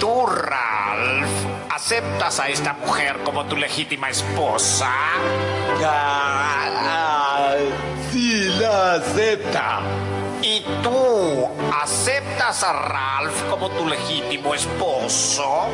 [0.00, 1.28] Tú, Ralph,
[1.70, 4.90] ¿aceptas a esta mujer como tu legítima esposa?
[8.10, 9.80] sí, la acepta.
[10.42, 11.48] ¿Y tú,
[11.82, 15.68] aceptas a Ralph como tu legítimo esposo?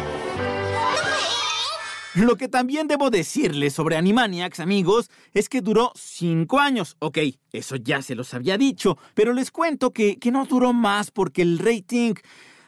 [2.17, 6.97] Lo que también debo decirles sobre Animaniacs, amigos, es que duró cinco años.
[6.99, 7.19] Ok,
[7.53, 11.43] eso ya se los había dicho, pero les cuento que, que no duró más porque
[11.43, 12.15] el rating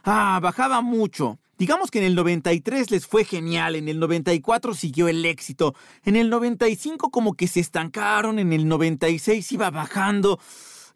[0.05, 1.39] ah, bajaba mucho.
[1.57, 6.17] Digamos que en el 93 les fue genial, en el 94 siguió el éxito, en
[6.17, 10.39] el 95 como que se estancaron, en el 96 iba bajando.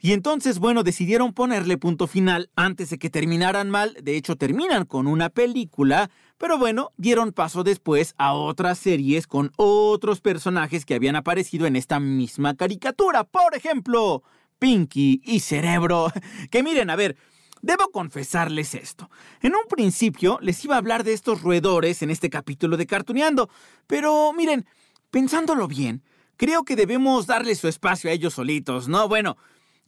[0.04, 3.96] Y entonces, bueno, decidieron ponerle punto final antes de que terminaran mal.
[4.02, 9.52] De hecho, terminan con una película, pero bueno, dieron paso después a otras series con
[9.54, 13.22] otros personajes que habían aparecido en esta misma caricatura.
[13.22, 14.24] Por ejemplo,
[14.58, 16.12] Pinky y Cerebro.
[16.50, 17.16] Que miren, a ver,
[17.64, 19.08] Debo confesarles esto.
[19.40, 23.48] En un principio les iba a hablar de estos roedores en este capítulo de Cartuneando,
[23.86, 24.66] pero miren,
[25.12, 26.02] pensándolo bien,
[26.36, 29.06] creo que debemos darle su espacio a ellos solitos, ¿no?
[29.06, 29.36] Bueno,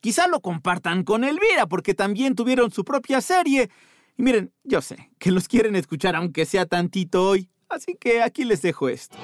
[0.04, 3.70] quizá lo compartan con Elvira, porque también tuvieron su propia serie.
[4.18, 8.44] Y miren, yo sé que los quieren escuchar aunque sea tantito hoy, así que aquí
[8.44, 9.16] les dejo esto.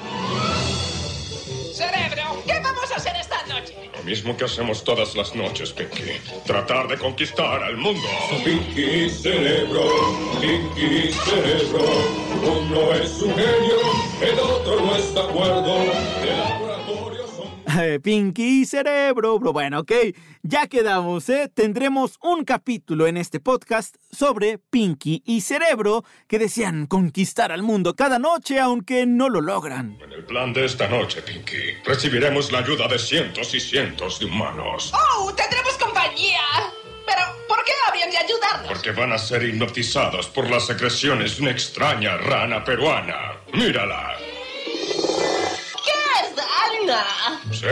[1.74, 3.90] Cerebro, ¿qué vamos a hacer esta noche?
[3.94, 6.12] Lo mismo que hacemos todas las noches, Pinky.
[6.46, 8.08] Tratar de conquistar al mundo.
[8.42, 9.84] Pinky Cerebro,
[10.40, 11.84] Pinky Cerebro.
[12.42, 13.76] Uno es un genio,
[14.22, 16.29] el otro no está de acuerdo.
[17.70, 18.00] Son...
[18.02, 19.52] Pinky y Cerebro, bro.
[19.52, 19.92] Bueno, ok,
[20.42, 21.50] ya quedamos, ¿eh?
[21.52, 27.94] Tendremos un capítulo en este podcast sobre Pinky y Cerebro que desean conquistar al mundo
[27.94, 29.98] cada noche, aunque no lo logran.
[30.02, 34.26] En el plan de esta noche, Pinky, recibiremos la ayuda de cientos y cientos de
[34.26, 34.92] humanos.
[34.94, 35.32] ¡Oh!
[35.34, 36.40] ¡Tendremos compañía!
[37.06, 38.68] Pero, ¿por qué habrían de ayudarnos?
[38.68, 43.40] Porque van a ser hipnotizados por las secreciones de una extraña rana peruana.
[43.52, 44.16] ¡Mírala!
[47.52, 47.66] Sí.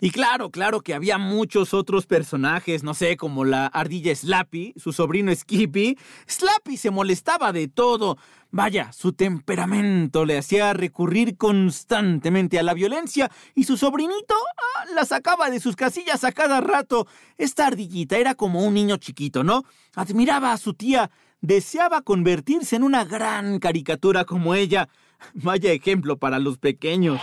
[0.00, 4.92] Y claro, claro que había muchos otros personajes, no sé, como la ardilla Slappy, su
[4.92, 5.96] sobrino Skippy.
[6.28, 8.18] Slappy se molestaba de todo.
[8.50, 15.04] Vaya, su temperamento le hacía recurrir constantemente a la violencia y su sobrinito ah, la
[15.04, 17.06] sacaba de sus casillas a cada rato.
[17.38, 19.64] Esta ardillita era como un niño chiquito, ¿no?
[19.94, 21.10] Admiraba a su tía,
[21.40, 24.88] deseaba convertirse en una gran caricatura como ella.
[25.32, 27.20] Vaya ejemplo para los pequeños.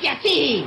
[0.00, 0.64] ¡Por desgracia, sí!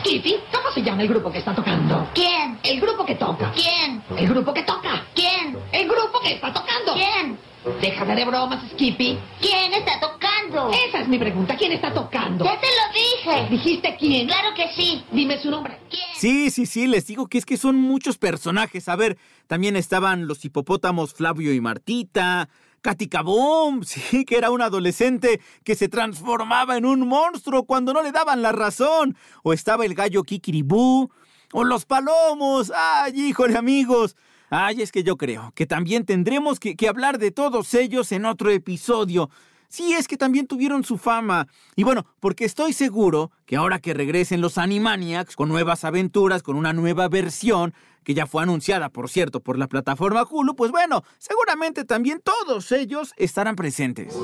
[0.00, 2.08] Skippy, ¿cómo se llama el grupo que está tocando?
[2.14, 2.58] ¿Quién?
[2.62, 3.52] El grupo que toca.
[3.52, 4.02] ¿Quién?
[4.16, 5.04] El grupo que toca.
[5.14, 5.56] ¿Quién?
[5.72, 6.94] El grupo que está tocando.
[6.94, 7.38] ¿Quién?
[7.80, 9.18] Deja de bromas, Skippy.
[9.40, 10.70] ¿Quién está tocando?
[10.88, 11.56] Esa es mi pregunta.
[11.56, 12.44] ¿Quién está tocando?
[12.44, 13.50] Ya te lo dije.
[13.50, 14.26] ¿Dijiste quién?
[14.26, 15.04] Claro que sí.
[15.12, 15.78] Dime su nombre.
[15.90, 16.02] ¿Quién?
[16.16, 18.88] Sí, sí, sí, les digo que es que son muchos personajes.
[18.88, 22.48] A ver, también estaban los hipopótamos Flavio y Martita,
[22.82, 28.12] Kaboom, sí, que era un adolescente que se transformaba en un monstruo cuando no le
[28.12, 29.16] daban la razón.
[29.42, 31.10] O estaba el gallo Kikiribú,
[31.52, 32.72] o los palomos.
[32.74, 34.16] Ay, híjole, amigos.
[34.50, 38.50] Ay, es que yo creo que también tendremos que hablar de todos ellos en otro
[38.50, 39.28] episodio.
[39.68, 41.46] Sí, es que también tuvieron su fama.
[41.76, 46.56] Y bueno, porque estoy seguro que ahora que regresen los Animaniacs con nuevas aventuras, con
[46.56, 51.04] una nueva versión, que ya fue anunciada, por cierto, por la plataforma Hulu, pues bueno,
[51.18, 54.14] seguramente también todos ellos estarán presentes.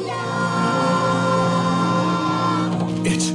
[3.04, 3.30] It's.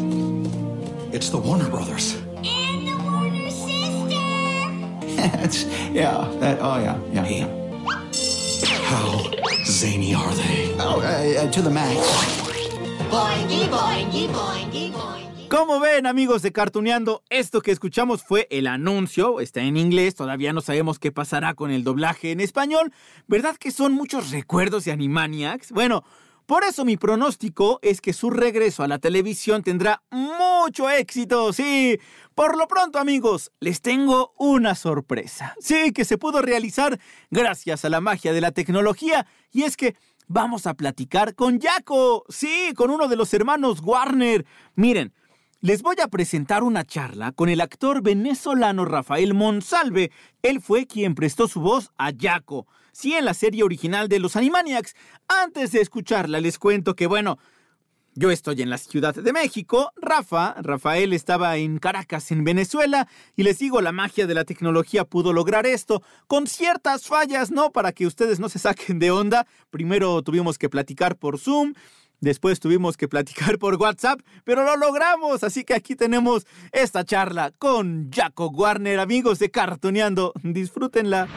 [1.14, 2.16] It's the Warner Brothers.
[2.38, 4.18] And the Warner sister.
[5.44, 5.66] it's.
[5.94, 6.58] Yeah, that.
[6.60, 7.59] Oh, yeah, yeah, yeah.
[8.64, 9.32] How
[9.66, 10.76] zany are they?
[10.80, 11.96] Oh, uh, uh, to the max.
[13.10, 15.48] Boingy, boingy, boingy, boingy.
[15.50, 20.54] Como ven, amigos de Cartuneando, esto que escuchamos fue el anuncio, está en inglés, todavía
[20.54, 22.92] no sabemos qué pasará con el doblaje en español.
[23.28, 25.72] ¿Verdad que son muchos recuerdos de Animaniacs?
[25.72, 26.04] Bueno,
[26.50, 32.00] por eso mi pronóstico es que su regreso a la televisión tendrá mucho éxito, sí.
[32.34, 35.54] Por lo pronto, amigos, les tengo una sorpresa.
[35.60, 39.96] Sí, que se pudo realizar gracias a la magia de la tecnología, y es que
[40.28, 44.44] vamos a platicar con Jaco, sí, con uno de los hermanos Warner.
[44.74, 45.14] Miren,
[45.62, 50.10] les voy a presentar una charla con el actor venezolano Rafael Monsalve.
[50.42, 52.66] Él fue quien prestó su voz a Jaco.
[53.00, 54.94] Sí, en la serie original de los Animaniacs.
[55.30, 57.40] Antes de escucharla, les cuento que, bueno,
[58.14, 59.94] yo estoy en la Ciudad de México.
[59.96, 63.08] Rafa, Rafael estaba en Caracas, en Venezuela.
[63.38, 66.04] Y les digo, la magia de la tecnología pudo lograr esto.
[66.28, 67.72] Con ciertas fallas, ¿no?
[67.72, 69.48] Para que ustedes no se saquen de onda.
[69.70, 71.76] Primero tuvimos que platicar por Zoom.
[72.20, 75.46] Después tuvimos que platicar por WhatsApp, pero lo logramos.
[75.46, 80.34] Así que aquí tenemos esta charla con Jaco Warner, amigos de Cartoneando.
[80.44, 81.30] Disfrútenla.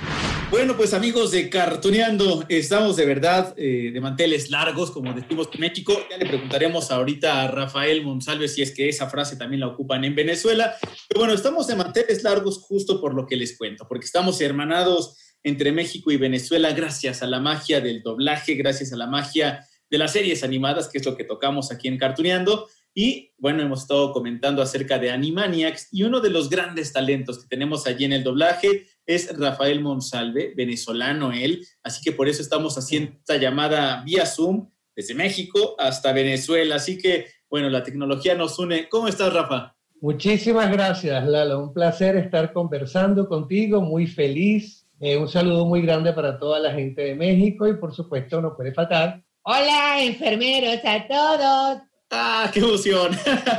[0.52, 5.60] Bueno, pues amigos de Cartoneando, estamos de verdad eh, de manteles largos, como decimos en
[5.60, 5.94] México.
[6.10, 10.04] Ya le preguntaremos ahorita a Rafael Monsalve si es que esa frase también la ocupan
[10.04, 10.76] en Venezuela.
[11.08, 15.16] Pero bueno, estamos de manteles largos justo por lo que les cuento, porque estamos hermanados
[15.42, 19.96] entre México y Venezuela gracias a la magia del doblaje, gracias a la magia de
[19.96, 22.68] las series animadas, que es lo que tocamos aquí en Cartuneando.
[22.94, 27.48] Y bueno, hemos estado comentando acerca de Animaniacs y uno de los grandes talentos que
[27.48, 32.76] tenemos allí en el doblaje es Rafael Monsalve, venezolano él, así que por eso estamos
[32.78, 36.76] haciendo esta llamada vía Zoom desde México hasta Venezuela.
[36.76, 38.88] Así que bueno, la tecnología nos une.
[38.88, 39.76] ¿Cómo estás, Rafa?
[40.00, 41.62] Muchísimas gracias, Lalo.
[41.62, 44.88] Un placer estar conversando contigo, muy feliz.
[44.98, 48.56] Eh, un saludo muy grande para toda la gente de México y por supuesto no
[48.56, 49.22] puede faltar.
[49.42, 51.82] Hola, enfermeros a todos.
[52.10, 53.10] ¡Ah, qué emoción!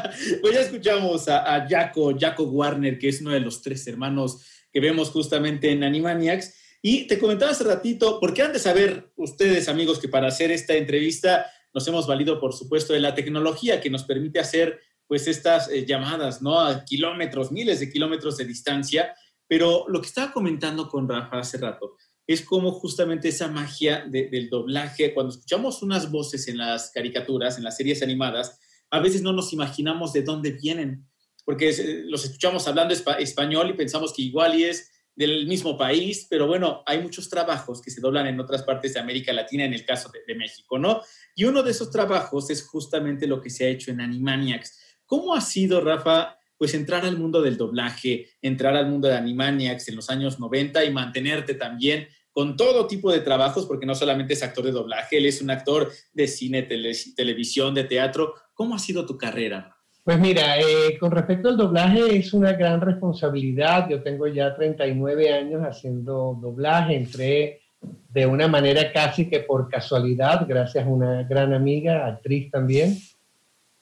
[0.41, 4.43] pues ya escuchamos a, a Jaco, Jaco Warner, que es uno de los tres hermanos
[4.73, 6.55] que vemos justamente en Animaniacs.
[6.81, 10.73] Y te comentaba hace ratito, porque han de saber ustedes, amigos, que para hacer esta
[10.73, 15.69] entrevista nos hemos valido, por supuesto, de la tecnología que nos permite hacer pues estas
[15.69, 16.59] eh, llamadas, ¿no?
[16.59, 19.15] A kilómetros, miles de kilómetros de distancia.
[19.47, 24.49] Pero lo que estaba comentando con Rafa hace rato es como justamente esa magia del
[24.49, 28.59] doblaje, cuando escuchamos unas voces en las caricaturas, en las series animadas,
[28.89, 31.05] a veces no nos imaginamos de dónde vienen,
[31.45, 36.25] porque eh, los escuchamos hablando español y pensamos que igual y es del mismo país,
[36.29, 39.73] pero bueno, hay muchos trabajos que se doblan en otras partes de América Latina, en
[39.73, 41.01] el caso de, México, ¿no?
[41.35, 44.79] Y uno de esos trabajos es justamente lo que se ha hecho en Animaniacs.
[45.05, 49.87] ¿Cómo ha sido, Rafa, pues entrar al mundo del doblaje, entrar al mundo de Animaniacs
[49.89, 54.33] en los años 90 y mantenerte también con todo tipo de trabajos, porque no solamente
[54.33, 58.33] es actor de doblaje, él es un actor de cine, televisión, de teatro.
[58.55, 59.72] ¿Cómo ha sido tu carrera?
[60.03, 63.87] Pues mira, eh, con respecto al doblaje es una gran responsabilidad.
[63.89, 66.97] Yo tengo ya 39 años haciendo doblaje.
[66.97, 67.61] Entré
[68.09, 72.97] de una manera casi que por casualidad, gracias a una gran amiga, actriz también,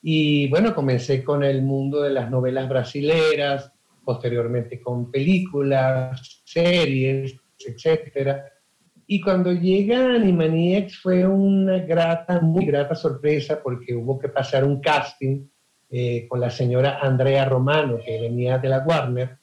[0.01, 3.71] y bueno, comencé con el mundo de las novelas brasileras,
[4.03, 8.45] posteriormente con películas, series, etcétera.
[9.07, 14.79] Y cuando llega Animaniacs fue una grata, muy grata sorpresa porque hubo que pasar un
[14.79, 15.47] casting
[15.91, 19.38] eh, con la señora Andrea Romano, que venía de la Warner,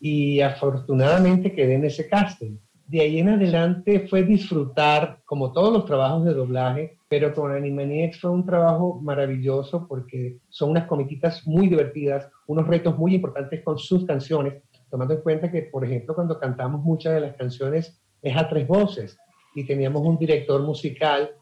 [0.00, 2.56] y afortunadamente quedé en ese casting.
[2.86, 8.20] De ahí en adelante fue disfrutar, como todos los trabajos de doblaje, pero con Animaniacs
[8.20, 13.76] fue un trabajo maravilloso porque son unas comiquitas muy divertidas, unos retos muy importantes con
[13.76, 18.36] sus canciones, tomando en cuenta que, por ejemplo, cuando cantamos muchas de las canciones es
[18.36, 19.18] a tres voces
[19.54, 21.32] y teníamos un director musical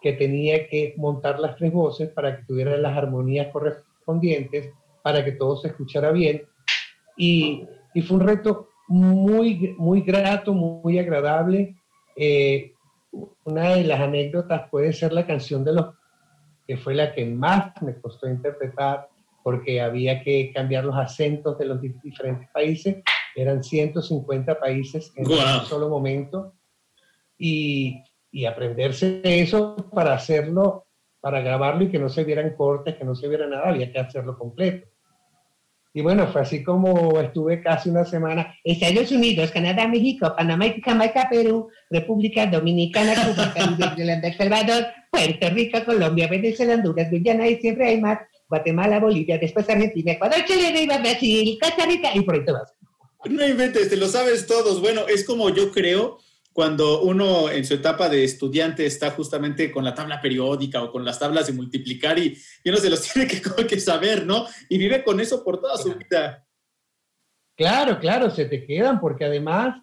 [0.00, 4.70] que tenía que montar las tres voces para que tuvieran las armonías correspondientes,
[5.02, 6.42] para que todo se escuchara bien.
[7.16, 11.76] Y, y fue un reto muy, muy grato, muy agradable.
[12.16, 12.72] Eh,
[13.44, 15.94] una de las anécdotas puede ser la canción de los
[16.66, 19.08] que fue la que más me costó interpretar
[19.42, 23.02] porque había que cambiar los acentos de los diferentes países.
[23.34, 26.52] Eran 150 países en un solo momento.
[27.38, 30.86] Y, y aprenderse eso para hacerlo,
[31.20, 33.98] para grabarlo y que no se vieran cortes, que no se viera nada, había que
[33.98, 34.86] hacerlo completo.
[35.94, 38.54] Y bueno, fue así como estuve casi una semana.
[38.62, 45.78] Estados Unidos, Canadá, México, Panamá, Jamaica, Perú, República Dominicana, Cuba, Caribe, El Salvador, Puerto Rico,
[45.84, 48.18] Colombia, Venezuela, Honduras, Guyana y siempre hay más.
[48.48, 52.72] Guatemala, Bolivia, después Argentina, Ecuador, Chile, Brasil, Costa Rica y por ahí te vas.
[53.28, 54.80] No inventes, te lo sabes todos.
[54.80, 56.18] Bueno, es como yo creo
[56.58, 61.04] cuando uno en su etapa de estudiante está justamente con la tabla periódica o con
[61.04, 64.44] las tablas de multiplicar y, uno se los tiene que, que, saber, ¿no?
[64.68, 66.44] Y vive con eso por toda su vida.
[67.56, 69.80] Claro, claro, se te quedan porque además,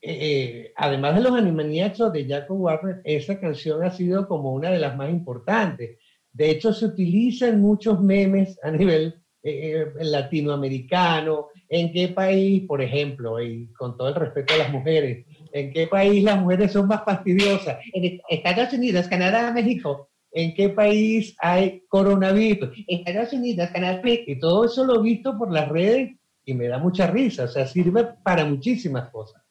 [0.00, 4.70] eh, eh, además de los Animaniacs de Jacob Warner, esa canción ha sido como una
[4.70, 5.98] de las más importantes.
[6.30, 11.48] De hecho, se utiliza en muchos memes a nivel eh, latinoamericano.
[11.68, 15.86] ¿En qué país, por ejemplo, y con todo el respeto a las mujeres, ¿En qué
[15.86, 17.78] país las mujeres son más fastidiosas?
[17.92, 20.10] En Estados Unidos, Canadá, México.
[20.32, 22.70] ¿En qué país hay coronavirus?
[22.88, 24.32] Estados Unidos, Canadá, México.
[24.32, 27.44] Y todo eso lo he visto por las redes y me da mucha risa.
[27.44, 29.42] O sea, sirve para muchísimas cosas.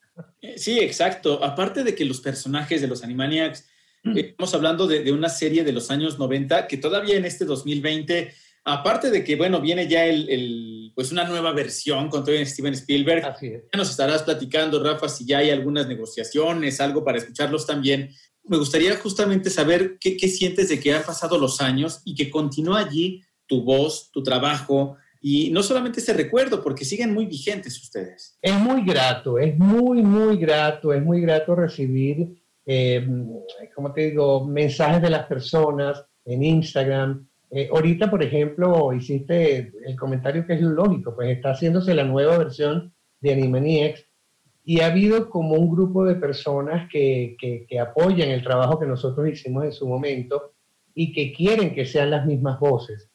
[0.42, 1.42] Eh, sí, exacto.
[1.42, 3.66] Aparte de que los personajes de los Animaniacs,
[4.04, 4.18] mm.
[4.18, 7.46] eh, estamos hablando de, de, una serie de los años 90 que todavía en este
[7.46, 8.34] 2020
[8.66, 13.24] Aparte de que, bueno, viene ya el, pues una nueva versión con todo Steven Spielberg.
[13.42, 18.10] Ya nos estarás platicando, Rafa, si ya hay algunas negociaciones, algo para escucharlos también.
[18.46, 22.30] Me gustaría justamente saber qué, qué sientes de que han pasado los años y que
[22.30, 27.82] continúa allí tu voz, tu trabajo, y no solamente ese recuerdo, porque siguen muy vigentes
[27.82, 28.38] ustedes.
[28.42, 33.08] Es muy grato, es muy, muy grato, es muy grato recibir, eh,
[33.74, 39.96] como te digo, mensajes de las personas en Instagram, eh, ahorita, por ejemplo, hiciste el
[39.96, 44.08] comentario que es lógico, pues está haciéndose la nueva versión de Animaniacs
[44.64, 49.30] y ha habido como un grupo de personas que, que, apoyan el trabajo que nosotros
[49.30, 50.54] hicimos en su momento
[50.96, 53.12] y que quieren que sean las mismas voces.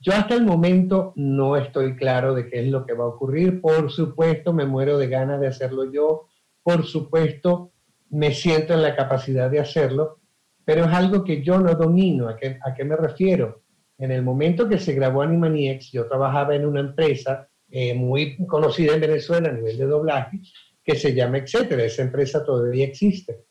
[0.00, 3.60] Yo hasta el momento no estoy claro de qué es lo que va a ocurrir.
[3.60, 6.28] Por supuesto, me muero de ganas de hacerlo yo.
[6.62, 7.72] Por supuesto,
[8.08, 10.18] me siento en la capacidad de hacerlo,
[10.64, 12.28] pero es algo que yo no domino.
[12.28, 13.61] ¿A qué, a qué me refiero?
[14.02, 18.94] En el momento que se grabó Animaniacs, yo trabajaba en una empresa eh, muy conocida
[18.94, 20.40] en Venezuela a nivel de doblaje,
[20.82, 21.84] que se llama Etcétera.
[21.84, 23.44] Esa empresa todavía existe.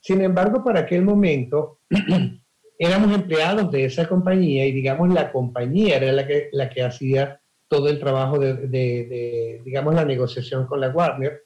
[0.00, 1.80] Sin embargo, para aquel momento
[2.78, 7.42] éramos empleados de esa compañía y digamos la compañía era la que, la que hacía
[7.68, 11.42] todo el trabajo de, de, digamos, la negociación con la Warner.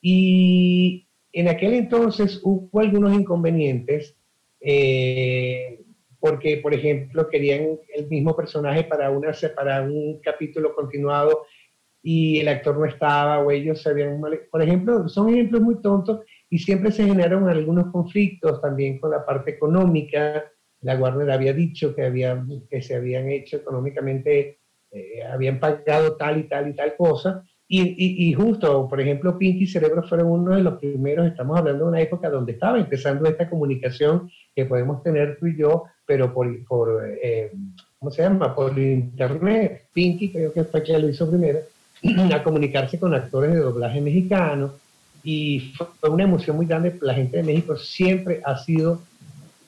[0.00, 4.14] Y en aquel entonces hubo algunos inconvenientes
[4.60, 5.79] eh,
[6.20, 11.46] porque, por ejemplo, querían el mismo personaje para, una, para un capítulo continuado
[12.02, 14.20] y el actor no estaba o ellos se habían...
[14.50, 19.24] Por ejemplo, son ejemplos muy tontos y siempre se generaron algunos conflictos también con la
[19.24, 20.44] parte económica.
[20.82, 24.58] La Warner había dicho que, había, que se habían hecho económicamente,
[24.90, 27.44] eh, habían pagado tal y tal y tal cosa.
[27.72, 31.84] Y, y, justo, por ejemplo, Pinky y Cerebro fueron uno de los primeros, estamos hablando
[31.84, 36.32] de una época donde estaba empezando esta comunicación que podemos tener tú y yo, pero
[36.32, 37.52] por, por eh,
[37.98, 38.54] ¿cómo se llama?
[38.54, 39.86] Por internet.
[39.92, 41.60] Pinky creo que fue quien lo hizo primero,
[42.34, 44.72] a comunicarse con actores de doblaje mexicano,
[45.22, 46.96] y fue una emoción muy grande.
[47.00, 49.02] La gente de México siempre ha sido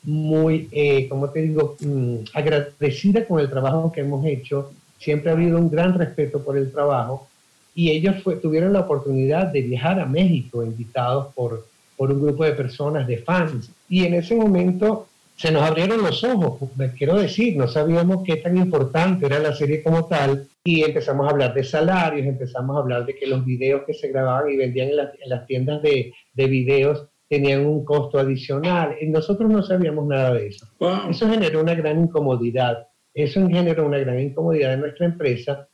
[0.04, 4.72] muy, eh, como te digo, mm, agradecida con el trabajo que hemos hecho.
[4.98, 7.28] Siempre ha habido un gran respeto por el trabajo
[7.74, 11.66] y ellos tuvieron la oportunidad de viajar a México invitados por,
[11.96, 13.70] por un grupo de personas, de fans.
[13.88, 18.56] Y en ese momento se nos abrieron los ojos, quiero decir, no sabíamos qué tan
[18.56, 23.06] importante era la serie como tal y empezamos a hablar de salarios, empezamos a hablar
[23.06, 27.08] de que los videos que se grababan y vendían en, las tiendas de, de, videos
[27.28, 30.66] tenían un costo adicional y nosotros no sabíamos nada de eso.
[31.10, 35.68] Eso generó una gran incomodidad, eso generó una gran incomodidad en nuestra empresa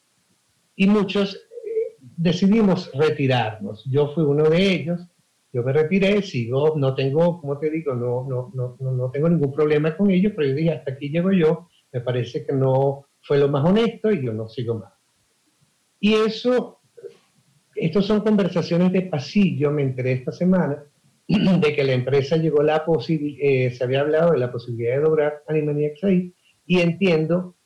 [0.77, 3.85] y muchos eh, decidimos retirarnos.
[3.91, 5.01] Yo fui uno de ellos
[5.59, 9.53] yo me retiré, sigo, no tengo, como te digo, no, no, no, no tengo ningún
[9.53, 13.39] problema con ellos, pero yo dije, hasta aquí llego yo, me parece que no fue
[13.39, 14.93] lo más honesto y yo no sigo más.
[15.99, 16.81] Y eso,
[17.75, 20.85] estas son conversaciones de pasillo, me enteré esta semana,
[21.27, 25.03] de que la empresa llegó la posibilidad, eh, se había hablado de la posibilidad de
[25.03, 26.33] lograr Animaniacs ahí,
[26.67, 27.57] y entiendo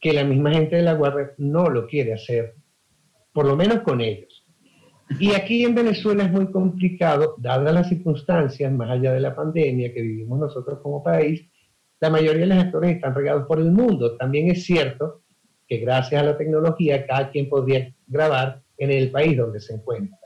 [0.00, 2.56] que la misma gente de la Guardia no lo quiere hacer,
[3.32, 4.35] por lo menos con ellos.
[5.18, 9.92] Y aquí en Venezuela es muy complicado, dadas las circunstancias, más allá de la pandemia
[9.92, 11.48] que vivimos nosotros como país,
[12.00, 14.16] la mayoría de los actores están regados por el mundo.
[14.16, 15.22] También es cierto
[15.66, 20.18] que gracias a la tecnología cada quien podría grabar en el país donde se encuentra.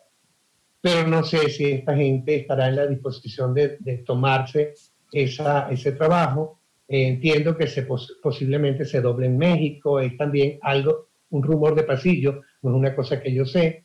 [0.80, 4.74] Pero no sé si esta gente estará en la disposición de, tomarse
[5.12, 6.60] esa, ese trabajo.
[6.88, 7.86] Eh, entiendo que se,
[8.22, 12.96] posiblemente se doble en México, es también algo, un rumor de pasillo, no es una
[12.96, 13.84] cosa que yo sé,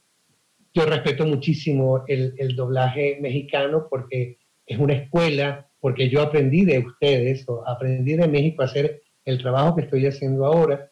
[0.75, 6.79] yo respeto muchísimo el, el, doblaje mexicano porque es una escuela, porque yo aprendí de
[6.79, 10.91] ustedes, o aprendí de México a hacer el trabajo que estoy haciendo ahora.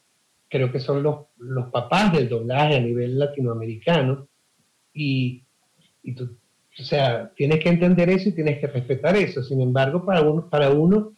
[0.50, 4.30] Creo que son los, los papás del doblaje a nivel latinoamericano.
[4.94, 5.44] Y,
[6.02, 6.38] y tú,
[6.80, 9.44] o sea, tienes que entender eso y tienes que respetar eso.
[9.44, 11.12] Sin embargo, para uno, para uno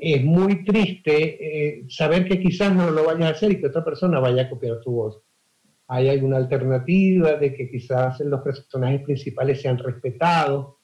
[0.00, 3.84] es muy triste eh, saber que quizás no lo vayas a hacer y que otra
[3.84, 5.22] persona vaya a copiar tu voz
[5.88, 10.76] hay alguna alternativa de que quizás los personajes principales sean respetados.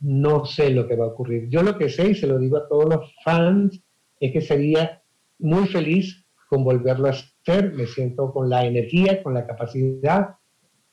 [0.00, 1.48] No sé lo que va a ocurrir.
[1.48, 3.82] Yo lo que sé, y se lo digo a todos los fans,
[4.20, 5.02] es que sería
[5.38, 7.72] muy feliz con volverlo a hacer.
[7.72, 10.36] Me siento con la energía, con la capacidad.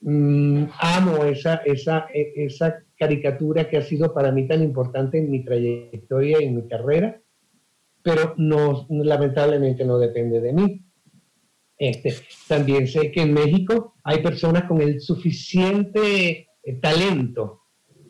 [0.02, 5.30] Mm, amo esa, esa, e, esa caricatura que ha sido para mí tan importante en
[5.30, 7.22] mi trayectoria y en mi carrera,
[8.04, 10.86] pero no, lamentablemente no depende de mí.
[11.82, 12.14] Este,
[12.48, 17.64] también sé que en México hay personas con el suficiente eh, talento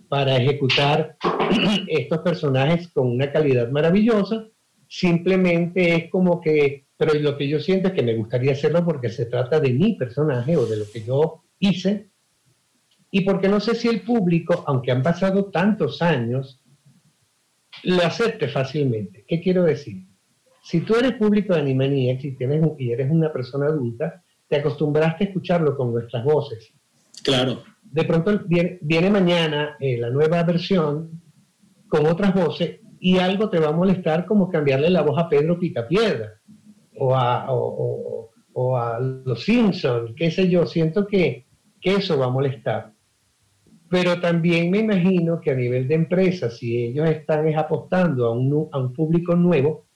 [0.10, 1.16] para ejecutar
[1.88, 4.46] estos personajes con una calidad maravillosa.
[4.90, 9.08] Simplemente es como que, pero lo que yo siento es que me gustaría hacerlo porque
[9.08, 12.10] se trata de mi personaje o de lo que yo hice.
[13.10, 16.62] Y porque no sé si el público, aunque han pasado tantos años,
[17.84, 19.24] lo acepte fácilmente.
[19.26, 20.11] ¿Qué quiero decir?
[20.62, 25.24] Si tú eres público de Animaniacs y, tienes, y eres una persona adulta, te acostumbraste
[25.24, 26.74] a escucharlo con nuestras voces.
[27.24, 27.64] Claro.
[27.82, 31.22] De pronto viene, mañana eh, la nueva versión
[31.88, 35.60] con otras voces y algo te va a molestar como cambiarle la voz a Pedro
[35.60, 36.40] Picapiedra
[36.98, 40.66] o a, o, o, a Los Simpsons, qué sé yo.
[40.66, 41.48] Siento que,
[41.80, 42.94] que eso va a molestar.
[43.90, 48.70] Pero también me imagino que a nivel de empresa, si ellos están apostando a un,
[48.72, 49.88] a un público nuevo,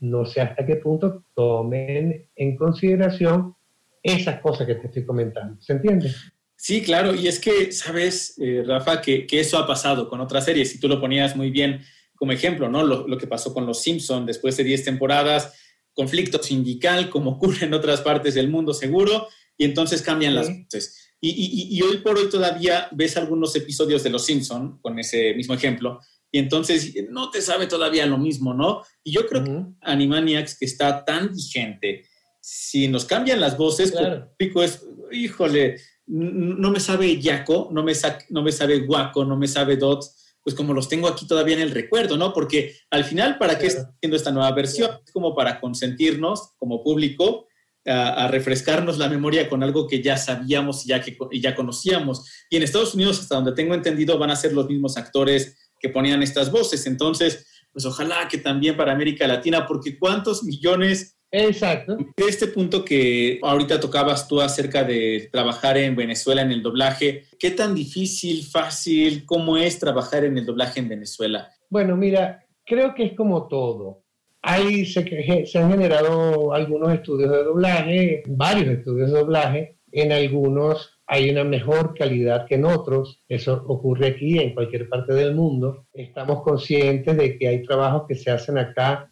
[0.00, 3.54] no sé hasta qué punto tomen en consideración
[4.02, 5.60] esas cosas que te estoy comentando.
[5.60, 6.12] ¿Se entiende?
[6.56, 10.74] Sí, claro, y es que, sabes, eh, Rafa, que, eso ha pasado con otras series,
[10.74, 11.80] y tú lo ponías muy bien
[12.14, 12.84] como ejemplo, ¿no?
[12.84, 15.54] Lo, que pasó con Los Simpsons, después de 10 temporadas,
[15.94, 21.14] conflicto sindical como ocurre en otras partes del mundo seguro, y entonces cambian las voces.
[21.22, 25.54] Y, y, hoy por hoy todavía ves algunos episodios de Los Simpson con ese mismo
[25.54, 26.00] ejemplo,
[26.32, 28.82] y entonces no te sabe todavía lo mismo, ¿no?
[29.02, 32.04] Y yo creo que Animaniacs, que está tan vigente,
[32.40, 34.32] si nos cambian las voces, claro.
[34.38, 35.76] es, híjole,
[36.06, 37.92] no me sabe Yaco, no me,
[38.30, 40.04] no me sabe Guaco, no me sabe Dot,
[40.42, 42.32] pues como los tengo aquí todavía en el recuerdo, ¿no?
[42.32, 44.90] Porque al final, ¿para qué está haciendo esta nueva versión?
[45.04, 47.46] Es como para consentirnos como público
[47.86, 52.24] a, refrescarnos la memoria con algo que ya sabíamos y ya, que, ya conocíamos.
[52.48, 55.88] Y en Estados Unidos, hasta donde tengo entendido, van a ser los mismos actores que
[55.88, 56.86] ponían estas voces.
[56.86, 61.16] Entonces, pues ojalá que también para América Latina, porque cuántos millones...
[61.32, 61.96] Exacto.
[62.16, 67.26] De este punto que ahorita tocabas tú acerca de trabajar en Venezuela en el doblaje,
[67.38, 71.48] ¿qué tan difícil, fácil, cómo es trabajar en el doblaje en Venezuela?
[71.68, 74.02] Bueno, mira, creo que es como todo.
[74.42, 79.76] Hay, se, se han generado algunos estudios de doblaje, varios estudios de doblaje.
[79.92, 83.20] En algunos hay una mejor calidad que en otros.
[83.28, 85.86] Eso ocurre aquí en cualquier parte del mundo.
[85.92, 89.10] Estamos conscientes de que hay trabajos que se hacen acá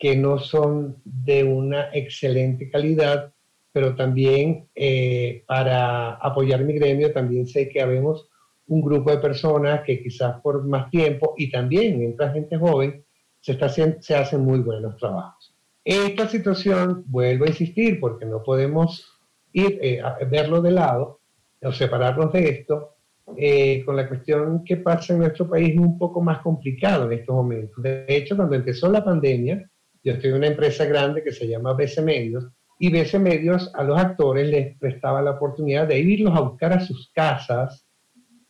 [0.00, 3.32] que no son de una excelente calidad,
[3.70, 8.28] pero también eh, para apoyar mi gremio también sé que habemos
[8.66, 13.04] un grupo de personas que quizás por más tiempo y también mientras gente joven
[13.40, 15.54] se, está, se hacen muy buenos trabajos.
[15.84, 19.20] Esta situación, vuelvo a insistir, porque no podemos
[19.52, 21.18] ir eh, a verlo de lado
[21.62, 22.94] o separarnos de esto,
[23.36, 27.18] eh, con la cuestión que pasa en nuestro país es un poco más complicado en
[27.18, 27.82] estos momentos.
[27.82, 29.68] De hecho, cuando empezó la pandemia,
[30.02, 32.46] yo estoy en una empresa grande que se llama BC Medios,
[32.78, 36.80] y BC Medios a los actores les prestaba la oportunidad de irlos a buscar a
[36.80, 37.84] sus casas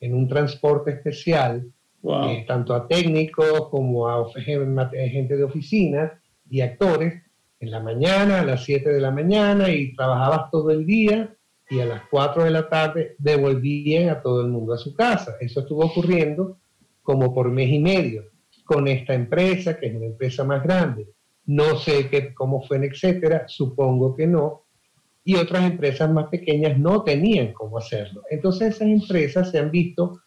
[0.00, 1.66] en un transporte especial
[2.04, 7.22] eh, tanto a técnicos como a gente de oficina y actores,
[7.60, 11.34] en la mañana, a las 7 de la mañana, y trabajabas todo el día
[11.70, 15.36] y a las 4 de la tarde devolvían a todo el mundo a su casa.
[15.40, 16.58] Eso estuvo ocurriendo
[17.02, 18.24] como por mes y medio
[18.64, 21.08] con esta empresa, que es una empresa más grande.
[21.46, 24.66] No sé qué, cómo fue, etcétera, supongo que no.
[25.24, 28.22] Y otras empresas más pequeñas no tenían cómo hacerlo.
[28.30, 30.20] Entonces esas empresas se han visto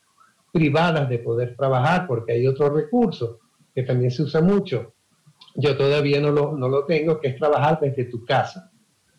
[0.52, 3.40] privadas de poder trabajar, porque hay otro recurso
[3.74, 4.94] que también se usa mucho.
[5.56, 8.71] Yo todavía no lo, no lo tengo, que es trabajar desde tu casa.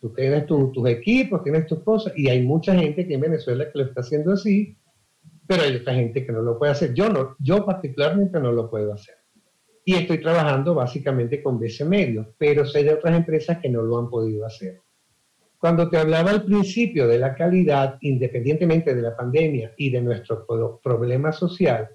[0.03, 3.79] Tú tienes tus equipos, tienes tus cosas, y hay mucha gente que en Venezuela que
[3.79, 4.77] lo está haciendo así,
[5.47, 6.93] pero hay otra gente que no lo puede hacer.
[6.93, 9.15] Yo, no, yo particularmente no lo puedo hacer.
[9.85, 13.97] Y estoy trabajando básicamente con BC Medio, pero sé de otras empresas que no lo
[13.97, 14.81] han podido hacer.
[15.57, 20.45] Cuando te hablaba al principio de la calidad, independientemente de la pandemia y de nuestro
[20.83, 21.89] problema social,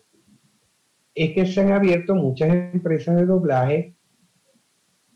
[1.13, 3.96] es que se han abierto muchas empresas de doblaje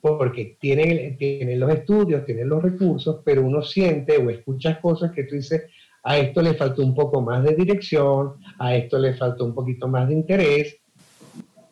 [0.02, 5.24] porque tienen, tienen los estudios, tienen los recursos, pero uno siente o escuchas cosas que
[5.24, 5.64] tú dices,
[6.04, 9.88] a esto le faltó un poco más de dirección, a esto le faltó un poquito
[9.88, 10.78] más de interés,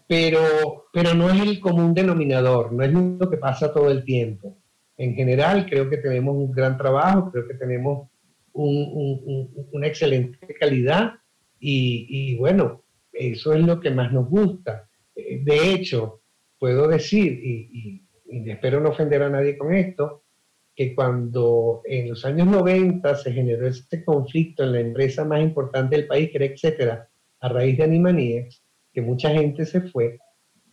[0.08, 4.60] pero, pero no es el común denominador, no es lo que pasa todo el tiempo
[5.00, 8.10] en general creo que tenemos un gran trabajo, creo que tenemos
[8.54, 11.14] una excelente calidad
[11.58, 14.90] y, bueno, eso es lo que más nos gusta.
[15.16, 16.22] Eh, de hecho,
[16.58, 20.24] puedo decir, y, espero no ofender a nadie con esto,
[20.76, 25.96] que cuando en los años 90 se generó este conflicto en la empresa más importante
[25.96, 27.10] del país, que era etcétera,
[27.42, 28.64] a raíz de Animaniacs,
[28.94, 30.20] que mucha gente se fue,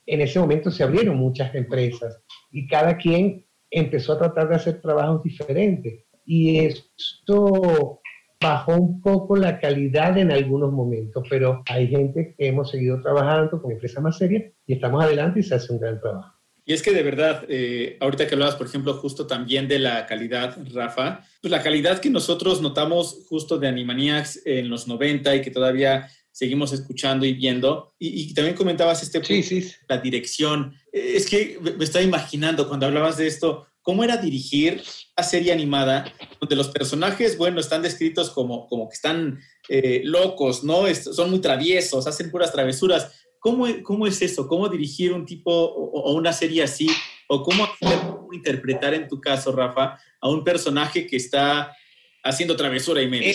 [0.06, 4.80] en ese momento se abrieron muchas empresas y cada quien empezó a tratar de hacer
[4.80, 6.04] trabajos diferentes.
[6.24, 8.00] Y esto
[8.40, 13.60] bajó un poco la calidad en algunos momentos, pero hay gente que hemos seguido trabajando
[13.60, 16.35] con empresas más serias y estamos adelante y se hace un gran trabajo.
[16.68, 20.04] Y es que de verdad, eh, ahorita que hablabas, por ejemplo, justo también de la
[20.04, 25.42] calidad, Rafa, pues la calidad que nosotros notamos justo de Animaniacs en los 90 y
[25.42, 27.94] que todavía seguimos escuchando y viendo.
[28.00, 29.72] Y, también comentabas este sí, sí.
[29.88, 30.74] la dirección.
[30.92, 34.82] Es que me estaba imaginando cuando hablabas de esto, cómo era dirigir
[35.14, 39.38] a serie animada donde los personajes, bueno, están descritos como, como que están
[39.68, 40.92] eh, locos, ¿no?
[40.94, 43.12] son muy traviesos, hacen puras travesuras.
[43.40, 44.46] ¿Cómo, ¿Cómo es eso?
[44.46, 46.88] ¿Cómo dirigir un tipo o, una serie así?
[47.28, 51.74] ¿O cómo, cómo interpretar en tu caso, Rafa, a un personaje que está
[52.22, 53.32] haciendo travesura y medio?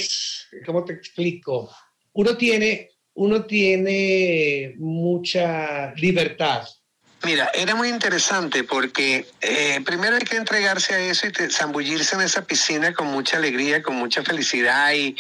[0.66, 1.70] ¿Cómo te explico?
[2.14, 6.68] Uno tiene uno tiene mucha libertad.
[7.24, 12.22] Mira, era muy interesante porque eh, primero hay que entregarse a eso y zambullirse en
[12.22, 15.16] esa piscina con mucha alegría, con mucha felicidad y,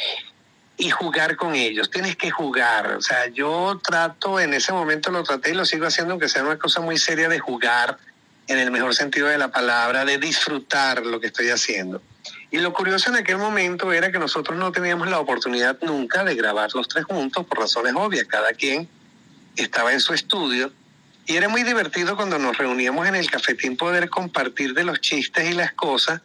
[0.81, 1.91] y jugar con ellos.
[1.91, 2.95] Tienes que jugar.
[2.97, 6.41] O sea, yo trato, en ese momento lo traté y lo sigo haciendo, aunque sea
[6.41, 7.99] una cosa muy seria de jugar
[8.47, 12.01] en el mejor sentido de la palabra, de disfrutar lo que estoy haciendo.
[12.49, 16.33] Y lo curioso en aquel momento era que nosotros no teníamos la oportunidad nunca de
[16.33, 18.25] grabar los tres juntos por razones obvias.
[18.25, 18.89] Cada quien
[19.57, 20.73] estaba en su estudio.
[21.27, 25.47] Y era muy divertido cuando nos reuníamos en el cafetín poder compartir de los chistes
[25.47, 26.23] y las cosas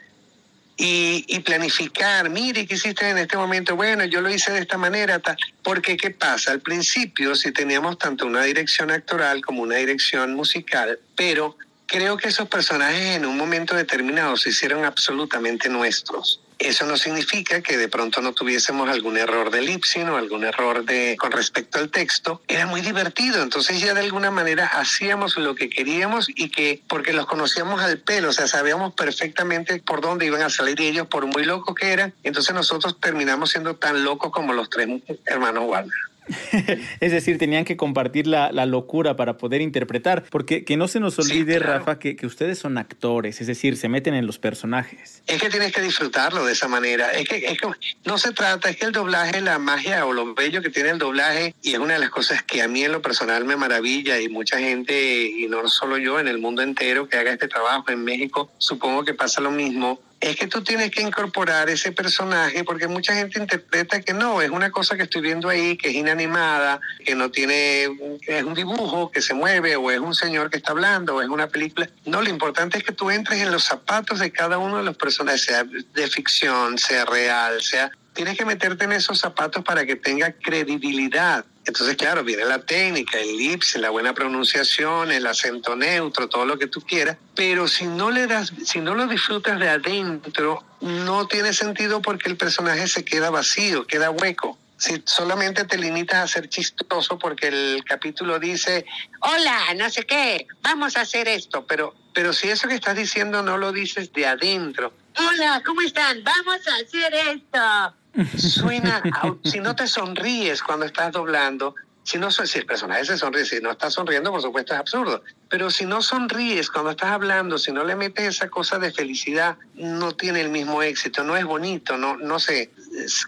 [0.76, 3.76] y, y, planificar, mire, ¿qué hiciste en este momento?
[3.76, 5.22] Bueno, yo lo hice de esta manera,
[5.62, 6.52] porque ¿qué pasa?
[6.52, 11.56] Al principio si teníamos tanto una dirección actoral como una dirección musical, pero
[11.86, 16.40] creo que esos personajes en un momento determinado se hicieron absolutamente nuestros.
[16.58, 20.84] Eso no significa que de pronto no tuviésemos algún error de lipsing o algún error
[20.84, 22.40] de con respecto al texto.
[22.48, 27.12] Era muy divertido, entonces ya de alguna manera hacíamos lo que queríamos y que porque
[27.12, 31.26] los conocíamos al pelo, o sea, sabíamos perfectamente por dónde iban a salir ellos, por
[31.26, 32.14] muy locos que eran.
[32.22, 34.88] Entonces nosotros terminamos siendo tan locos como los tres
[35.26, 36.15] hermanos Warner.
[37.00, 41.18] es decir, tenían que compartir la, locura para poder interpretar, porque que no se nos
[41.18, 45.22] olvide, Rafa, que, ustedes son actores, es decir, se meten en los personajes.
[45.26, 47.10] Es que tienes que disfrutarlo de esa manera.
[47.12, 47.68] Es que, es que
[48.04, 50.98] no se trata, es que el doblaje, la magia o lo bello que tiene el
[50.98, 54.20] doblaje, y es una de las cosas que a mí en lo personal me maravilla,
[54.20, 57.90] y mucha gente, y no solo yo, en el mundo entero que haga este trabajo
[57.90, 62.64] en México, supongo que pasa lo mismo es que tú tienes que incorporar ese personaje
[62.64, 65.94] porque mucha gente interpreta que no, es una cosa que estoy viendo ahí, que es
[65.94, 70.50] inanimada, que no tiene, que es un dibujo que se mueve o es un señor
[70.50, 71.88] que está hablando o es una película.
[72.06, 74.96] No, lo importante es que tú entres en los zapatos de cada uno de los
[74.96, 77.90] personajes, sea de ficción, sea real, sea...
[78.16, 81.44] Tienes que meterte en esos zapatos para que tenga credibilidad.
[81.66, 86.58] Entonces, claro, viene la técnica, el lips, la buena pronunciación, el acento neutro, todo lo
[86.58, 91.28] que tú quieras, pero si no le das, si no lo disfrutas de adentro, no
[91.28, 94.56] tiene sentido porque el personaje se queda vacío, queda hueco.
[94.78, 98.86] Si solamente te limitas a ser chistoso porque el capítulo dice,
[99.20, 103.42] hola, no sé qué, vamos a hacer esto, pero, pero si eso que estás diciendo
[103.42, 106.22] no lo dices de adentro, hola, ¿cómo están?
[106.24, 107.96] Vamos a hacer esto
[108.36, 109.02] suena,
[109.44, 111.74] si no te sonríes cuando estás doblando,
[112.06, 115.24] si, no, si el personaje se sonríe, si no está sonriendo, por supuesto es absurdo.
[115.48, 119.56] Pero si no sonríes cuando estás hablando, si no le metes esa cosa de felicidad,
[119.74, 122.70] no tiene el mismo éxito, no es bonito, no, no sé,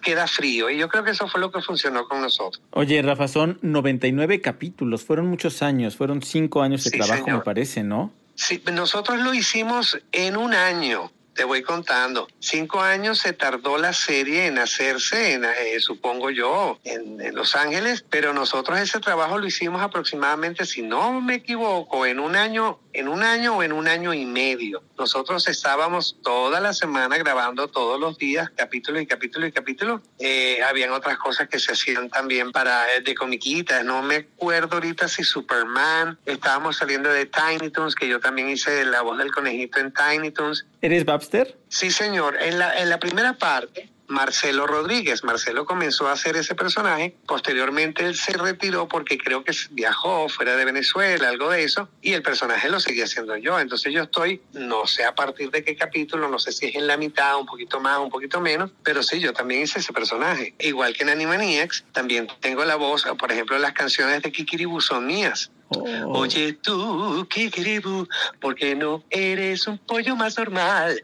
[0.01, 0.70] queda frío.
[0.70, 2.62] Y yo creo que eso fue lo que funcionó con nosotros.
[2.70, 7.82] Oye, Rafa, son 99 capítulos, fueron muchos años, fueron cinco años de trabajo, me parece,
[7.82, 8.12] ¿no?
[8.36, 12.26] Sí, nosotros lo hicimos en un año te voy contando.
[12.41, 17.55] Cinco años se tardó la serie en hacerse, en, eh, supongo yo, en, en, Los
[17.55, 22.80] Ángeles, pero nosotros ese trabajo lo hicimos aproximadamente, si no me equivoco, en un año
[22.93, 24.82] en un año o en un año y medio.
[24.99, 30.03] Nosotros estábamos toda la semana grabando todos los días, capítulo y capítulo y capítulo.
[30.18, 33.84] Eh, habían otras cosas que se hacían también para eh, de comiquitas.
[33.84, 36.18] No me acuerdo ahorita si Superman.
[36.26, 40.30] Estábamos saliendo de Tiny Toons, que yo también hice la voz del conejito en Tiny
[40.30, 40.66] Toons.
[40.80, 41.57] ¿Eres Babster?
[41.68, 42.36] Sí, señor.
[42.41, 45.22] En la, en la primera parte Marcelo Rodríguez.
[45.22, 50.56] Marcelo comenzó a hacer ese personaje, posteriormente él se retiró porque creo que viajó fuera
[50.56, 53.61] de Venezuela, algo de eso, y el personaje lo seguía haciendo yo.
[53.61, 56.86] Entonces yo estoy, no sé a partir de qué capítulo, no sé si es en
[56.86, 60.54] la mitad, un poquito más, un poquito menos, pero sí, yo también hice ese personaje.
[60.59, 65.06] Igual que en Animaniacs, también tengo la voz, por ejemplo, las canciones de Kikiribu son
[65.06, 65.50] mías.
[65.70, 66.20] Oh.
[66.20, 68.09] Oye tú, Kikiribu,
[68.40, 71.02] ¿por qué no eres un pollo más normal?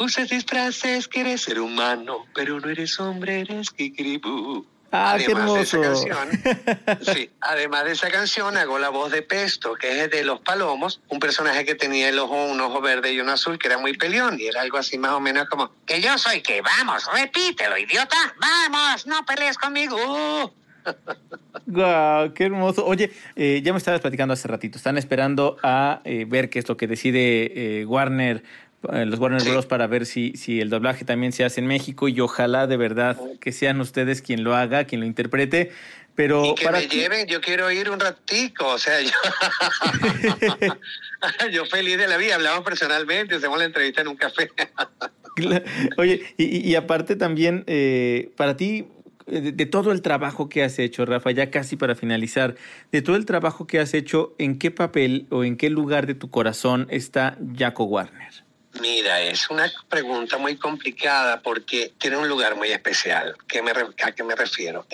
[0.00, 4.64] Usas disfraces que eres ser humano, pero no eres hombre, eres kikiribú.
[4.90, 5.78] Ah, qué hermoso.
[5.78, 6.28] De esa canción,
[7.14, 11.02] sí, además de esa canción hago la voz de Pesto, que es de Los Palomos,
[11.10, 13.94] un personaje que tenía el ojo, un ojo verde y uno azul, que era muy
[13.94, 17.76] peleón, y era algo así más o menos como, que yo soy que, vamos, repítelo,
[17.76, 19.98] idiota, vamos, no pelees conmigo.
[21.66, 22.86] Guau, qué hermoso.
[22.86, 24.78] Oye, eh, ya me estabas platicando hace ratito.
[24.78, 28.42] Están esperando a eh, ver qué es lo que decide eh, Warner
[28.82, 29.66] los Warner Bros.
[29.66, 33.18] para ver si, si el doblaje también se hace en México y ojalá de verdad
[33.40, 35.72] que sean ustedes quien lo haga, quien lo interprete.
[36.14, 39.10] Pero y que me lleven, yo quiero ir un ratico, o sea, yo,
[41.52, 44.50] yo feliz de la vida, hablamos personalmente, hacemos la entrevista en un café.
[45.96, 48.88] Oye, y, y, aparte también, eh, para ti,
[49.26, 52.56] de, de, todo el trabajo que has hecho, Rafa, ya casi para finalizar,
[52.90, 56.14] de todo el trabajo que has hecho, ¿en qué papel o en qué lugar de
[56.14, 58.49] tu corazón está Jaco Warner?
[58.80, 63.36] Mira, es una pregunta muy complicada porque tiene un lugar muy especial.
[63.46, 64.86] ¿Qué me, ¿A qué me refiero?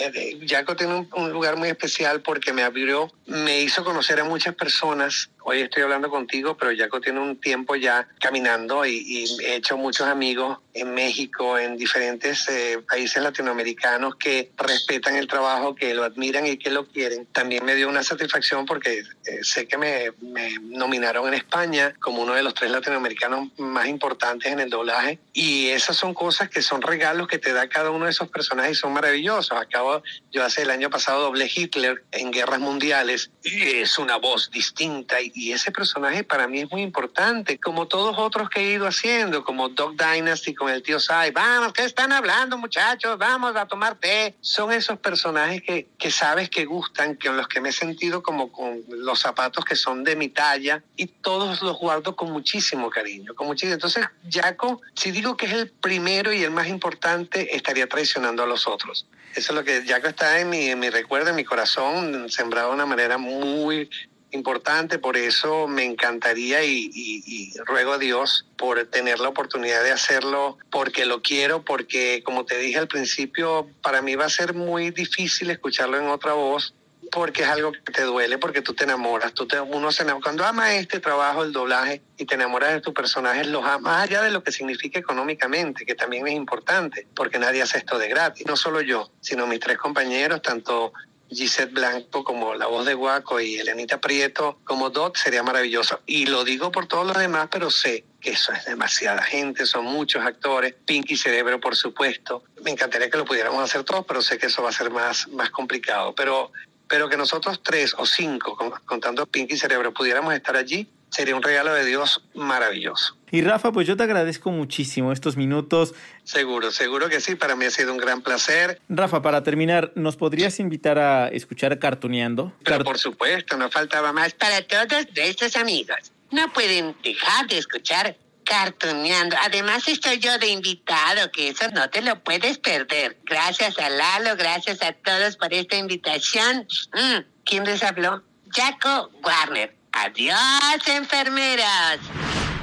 [0.46, 4.54] Jaco eh, tiene un, lugar muy especial porque me abrió, me hizo conocer a muchas
[4.54, 9.56] personas hoy estoy hablando contigo, pero Jaco tiene un tiempo ya caminando y, y he
[9.56, 15.94] hecho muchos amigos en México, en diferentes eh, países latinoamericanos que respetan el trabajo, que
[15.94, 17.26] lo admiran y que lo quieren.
[17.26, 22.22] También me dio una satisfacción porque eh, sé que me, me nominaron en España como
[22.22, 26.60] uno de los tres latinoamericanos más importantes en el doblaje y esas son cosas que
[26.60, 29.58] son regalos que te da cada uno de esos personajes y son maravillosos.
[29.58, 34.50] Acabo, yo hace el año pasado doblé Hitler en Guerras Mundiales y es una voz
[34.50, 38.72] distinta y, y ese personaje para mí es muy importante, como todos otros que he
[38.72, 41.30] ido haciendo, como Dog Dynasty con el tío Sai.
[41.30, 43.18] Vamos, ¿qué están hablando muchachos?
[43.18, 44.34] Vamos a tomar té.
[44.40, 48.50] Son esos personajes que, que sabes que gustan, con los que me he sentido como
[48.50, 53.34] con los zapatos que son de mi talla y todos los guardo con muchísimo cariño,
[53.34, 53.74] con muchísimo.
[53.74, 58.46] Entonces, Jaco, si digo que es el primero y el más importante, estaría traicionando a
[58.46, 59.06] los otros.
[59.34, 62.68] Eso es lo que Jaco está en mi, en mi recuerdo, en mi corazón, sembrado
[62.68, 63.90] de una manera muy
[64.36, 70.58] importante, por eso me encantaría y, ruego a Dios por tener la oportunidad de hacerlo,
[70.70, 74.90] porque lo quiero, porque como te dije al principio, para mí va a ser muy
[74.90, 76.74] difícil escucharlo en otra voz,
[77.10, 80.22] porque es algo que te duele, porque tú te enamoras, tú te, uno se enamora.
[80.22, 84.04] cuando ama este trabajo, el doblaje, y te enamoras de tus personajes, los amas más
[84.04, 88.08] allá de lo que significa económicamente, que también es importante, porque nadie hace esto de
[88.08, 90.92] gratis, no solo yo, sino mis tres compañeros, tanto
[91.30, 96.00] Gisette Blanco como la voz de Guaco y Elenita Prieto como Dot sería maravilloso.
[96.06, 99.84] Y lo digo por todos los demás, pero sé que eso es demasiada gente, son
[99.84, 102.44] muchos actores, Pinky Cerebro por supuesto.
[102.62, 105.28] Me encantaría que lo pudiéramos hacer todos, pero sé que eso va a ser más,
[105.28, 106.14] más complicado.
[106.14, 106.52] Pero,
[106.88, 111.72] pero que nosotros tres o cinco, contando Pinky Cerebro, pudiéramos estar allí, sería un regalo
[111.72, 113.16] de Dios maravilloso.
[113.30, 115.94] Y Rafa, pues yo te agradezco muchísimo estos minutos.
[116.24, 118.80] Seguro, seguro que sí, para mí ha sido un gran placer.
[118.90, 122.52] Rafa, para terminar, ¿nos podrías invitar a escuchar Cartuneando?
[122.62, 126.12] Pero por supuesto, no faltaba más para todos nuestros amigos.
[126.30, 129.36] No pueden dejar de escuchar Cartuneando.
[129.42, 133.16] Además estoy yo de invitado, que eso no te lo puedes perder.
[133.24, 136.66] Gracias a Lalo, gracias a todos por esta invitación.
[136.92, 138.22] Mm, ¿Quién les habló?
[138.50, 139.75] Jaco Warner.
[140.04, 141.98] Adiós, enfermeras.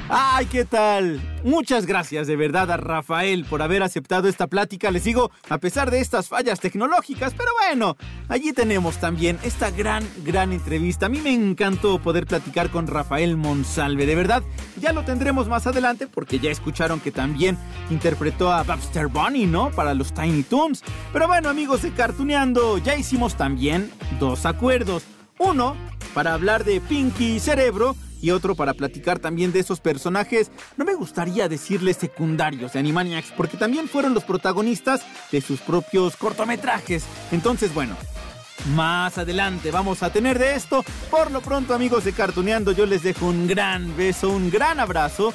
[0.08, 1.20] ¡Ay, qué tal!
[1.42, 4.90] Muchas gracias de verdad a Rafael por haber aceptado esta plática.
[4.90, 7.96] Les digo, a pesar de estas fallas tecnológicas, pero bueno,
[8.28, 11.06] allí tenemos también esta gran, gran entrevista.
[11.06, 14.06] A mí me encantó poder platicar con Rafael Monsalve.
[14.06, 14.42] De verdad,
[14.80, 17.58] ya lo tendremos más adelante porque ya escucharon que también
[17.90, 19.70] interpretó a Babster Bunny, ¿no?
[19.70, 20.82] Para los Tiny Toons.
[21.12, 25.02] Pero bueno, amigos de Cartuneando, ya hicimos también dos acuerdos.
[25.38, 25.76] Uno,
[26.14, 30.94] para hablar de Pinky Cerebro y otro para platicar también de esos personajes, no me
[30.94, 37.04] gustaría decirles secundarios de Animaniacs, porque también fueron los protagonistas de sus propios cortometrajes.
[37.32, 37.96] Entonces, bueno,
[38.74, 40.84] más adelante vamos a tener de esto.
[41.10, 45.34] Por lo pronto, amigos de Cartuneando, yo les dejo un gran beso, un gran abrazo.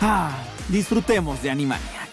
[0.00, 0.30] Ah,
[0.68, 2.03] disfrutemos de Animaniacs.